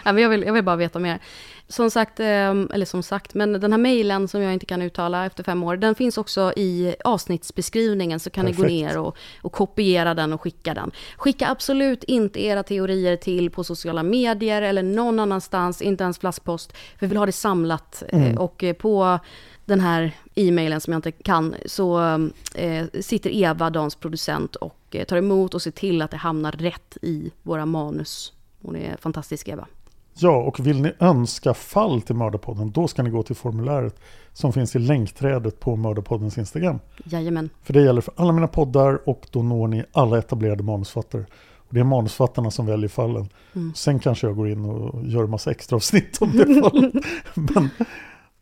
[0.04, 1.18] ja, men jag, vill, jag vill bara veta mer.
[1.68, 5.26] Som sagt, ehm, eller som sagt, men den här mejlen som jag inte kan uttala
[5.26, 8.58] efter fem år, den finns också i avsnittsbeskrivningen, så kan Perfekt.
[8.70, 10.90] ni gå ner och, och kopiera den och skicka den.
[11.16, 16.72] Skicka absolut inte era teorier till på sociala medier eller någon annanstans, inte ens flaskpost,
[16.72, 18.02] för vi vill ha det samlat.
[18.08, 18.38] eh, Mm.
[18.38, 19.18] Och eh, på
[19.64, 22.00] den här e-mailen som jag inte kan, så
[22.54, 26.52] eh, sitter Eva, Dans producent, och eh, tar emot och ser till att det hamnar
[26.52, 28.32] rätt i våra manus.
[28.62, 29.66] Hon är fantastisk, Eva.
[30.18, 34.00] Ja, och vill ni önska fall till Mördarpodden, då ska ni gå till formuläret
[34.32, 36.78] som finns i länkträdet på Mördarpoddens Instagram.
[37.04, 37.50] Jajamän.
[37.62, 41.24] För det gäller för alla mina poddar och då når ni alla etablerade manusfattare.
[41.56, 43.28] Och det är manusfattarna som väljer fallen.
[43.54, 43.74] Mm.
[43.74, 46.92] Sen kanske jag går in och gör en massa extra avsnitt om det fallet.
[47.34, 47.70] Men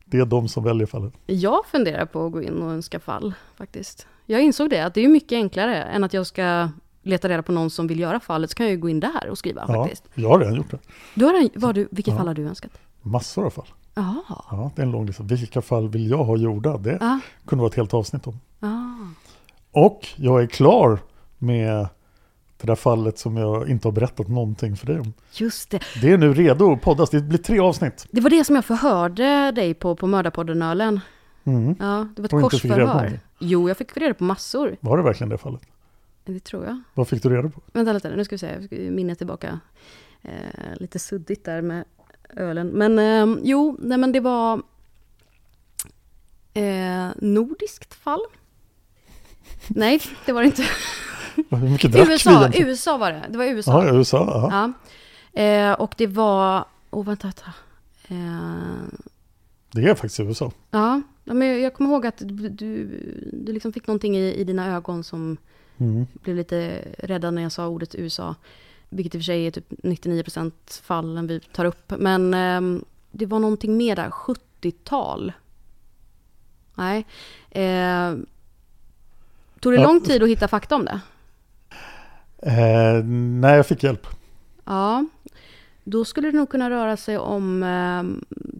[0.04, 1.12] det är de som väljer fallen.
[1.26, 4.06] Jag funderar på att gå in och önska fall, faktiskt.
[4.26, 6.68] Jag insåg det, att det är mycket enklare än att jag ska
[7.04, 9.28] leta reda på någon som vill göra fallet, så kan jag ju gå in där
[9.30, 10.04] och skriva Ja, faktiskt.
[10.14, 10.78] jag har redan gjort det.
[11.14, 12.18] Du har, en- vad du, vilket Ja.
[12.18, 12.70] fall har du önskat?
[13.02, 13.66] Massor av fall.
[13.94, 14.22] Jaha.
[14.50, 15.22] Ja, det är en lång lista.
[15.22, 16.78] Vilka fall vill jag ha gjorda?
[16.78, 17.18] Det Ah.
[17.46, 18.40] kunde vara ett helt avsnitt om.
[18.60, 18.70] Ah.
[19.80, 20.98] Och jag är klar
[21.38, 21.86] med
[22.60, 25.12] det där fallet som jag inte har berättat någonting för dig om.
[25.32, 25.80] Just det.
[26.02, 27.10] Det är nu redo att poddas.
[27.10, 28.06] Det blir tre avsnitt.
[28.10, 31.00] Det var det som jag förhörde dig på, på Mördarpodden-ölen.
[31.44, 31.76] Mm.
[31.80, 33.20] Ja, det var ett Och korsförhör.
[33.38, 34.76] Jo, jag fick reda på massor.
[34.80, 35.60] Var det verkligen det fallet?
[36.24, 36.82] Det tror jag.
[36.94, 37.60] Vad fick du reda på?
[37.72, 39.60] Vänta lite, nu ska vi se, jag ska minnet tillbaka.
[40.22, 40.30] Eh,
[40.76, 41.84] lite suddigt där med
[42.36, 42.68] ölen.
[42.68, 44.62] Men eh, jo, nej men det var
[46.54, 48.20] eh, nordiskt fall.
[49.68, 50.64] Nej, det var det inte.
[51.50, 52.68] Hur mycket drack vi USA, egentligen?
[52.68, 53.22] USA var det.
[53.30, 53.84] Det var USA.
[53.86, 54.50] Ja, USA.
[54.52, 54.72] Ja.
[55.34, 55.42] Ja.
[55.42, 57.52] Eh, och det var, åh vänta, vänta.
[58.08, 58.98] Eh,
[59.72, 60.52] Det är faktiskt USA.
[60.70, 62.86] ja, men jag, jag kommer ihåg att du, du,
[63.32, 65.36] du liksom fick någonting i, i dina ögon som
[65.78, 66.06] Mm.
[66.22, 68.34] blev lite rädda när jag sa ordet USA.
[68.88, 70.52] Vilket i och för sig är typ 99%
[70.82, 71.92] fallen vi tar upp.
[71.98, 75.32] Men ehm, det var någonting mer där, 70-tal.
[76.74, 77.06] Nej.
[77.50, 78.12] Eh,
[79.60, 79.82] tog det Ja.
[79.82, 81.00] lång tid att hitta fakta om det?
[82.38, 84.06] Eh, nej, jag fick hjälp.
[84.64, 85.06] Ja.
[85.84, 88.02] Då skulle det nog kunna röra sig om eh,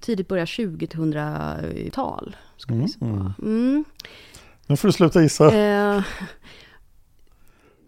[0.00, 2.36] tidigt början 2000-tal.
[2.56, 3.04] Skulle jag gissa på.
[3.04, 3.32] Mm.
[3.42, 3.84] Mm.
[4.66, 5.54] Nu får du sluta gissa.
[5.54, 6.02] Eh,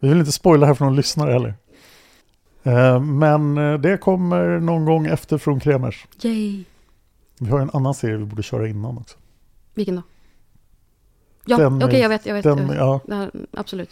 [0.00, 1.54] Vi vill inte spoila här för någon lyssnare heller.
[2.62, 6.06] Eh, men eh, det kommer någon gång efter Från Kremers.
[6.22, 6.64] yay.
[7.38, 9.16] Vi har en annan serie vi borde köra innan också.
[9.74, 10.02] Vilken då?
[11.44, 12.44] Ja, okej jag vet, jag vet.
[12.44, 12.76] Den, jag vet.
[12.76, 13.90] ja, Ja, absolut.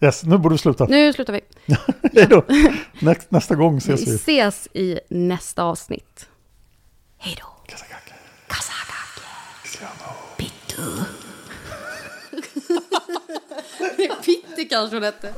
[0.00, 0.86] yes, nu borde du sluta.
[0.86, 1.40] Nu slutar vi.
[2.14, 2.44] Hej då.
[3.00, 4.14] Nästa, nästa gång Vi ses vi.
[4.14, 6.28] ses i nästa avsnitt.
[7.18, 7.46] Hej då.
[14.24, 15.32] Pitti kanske hon hette.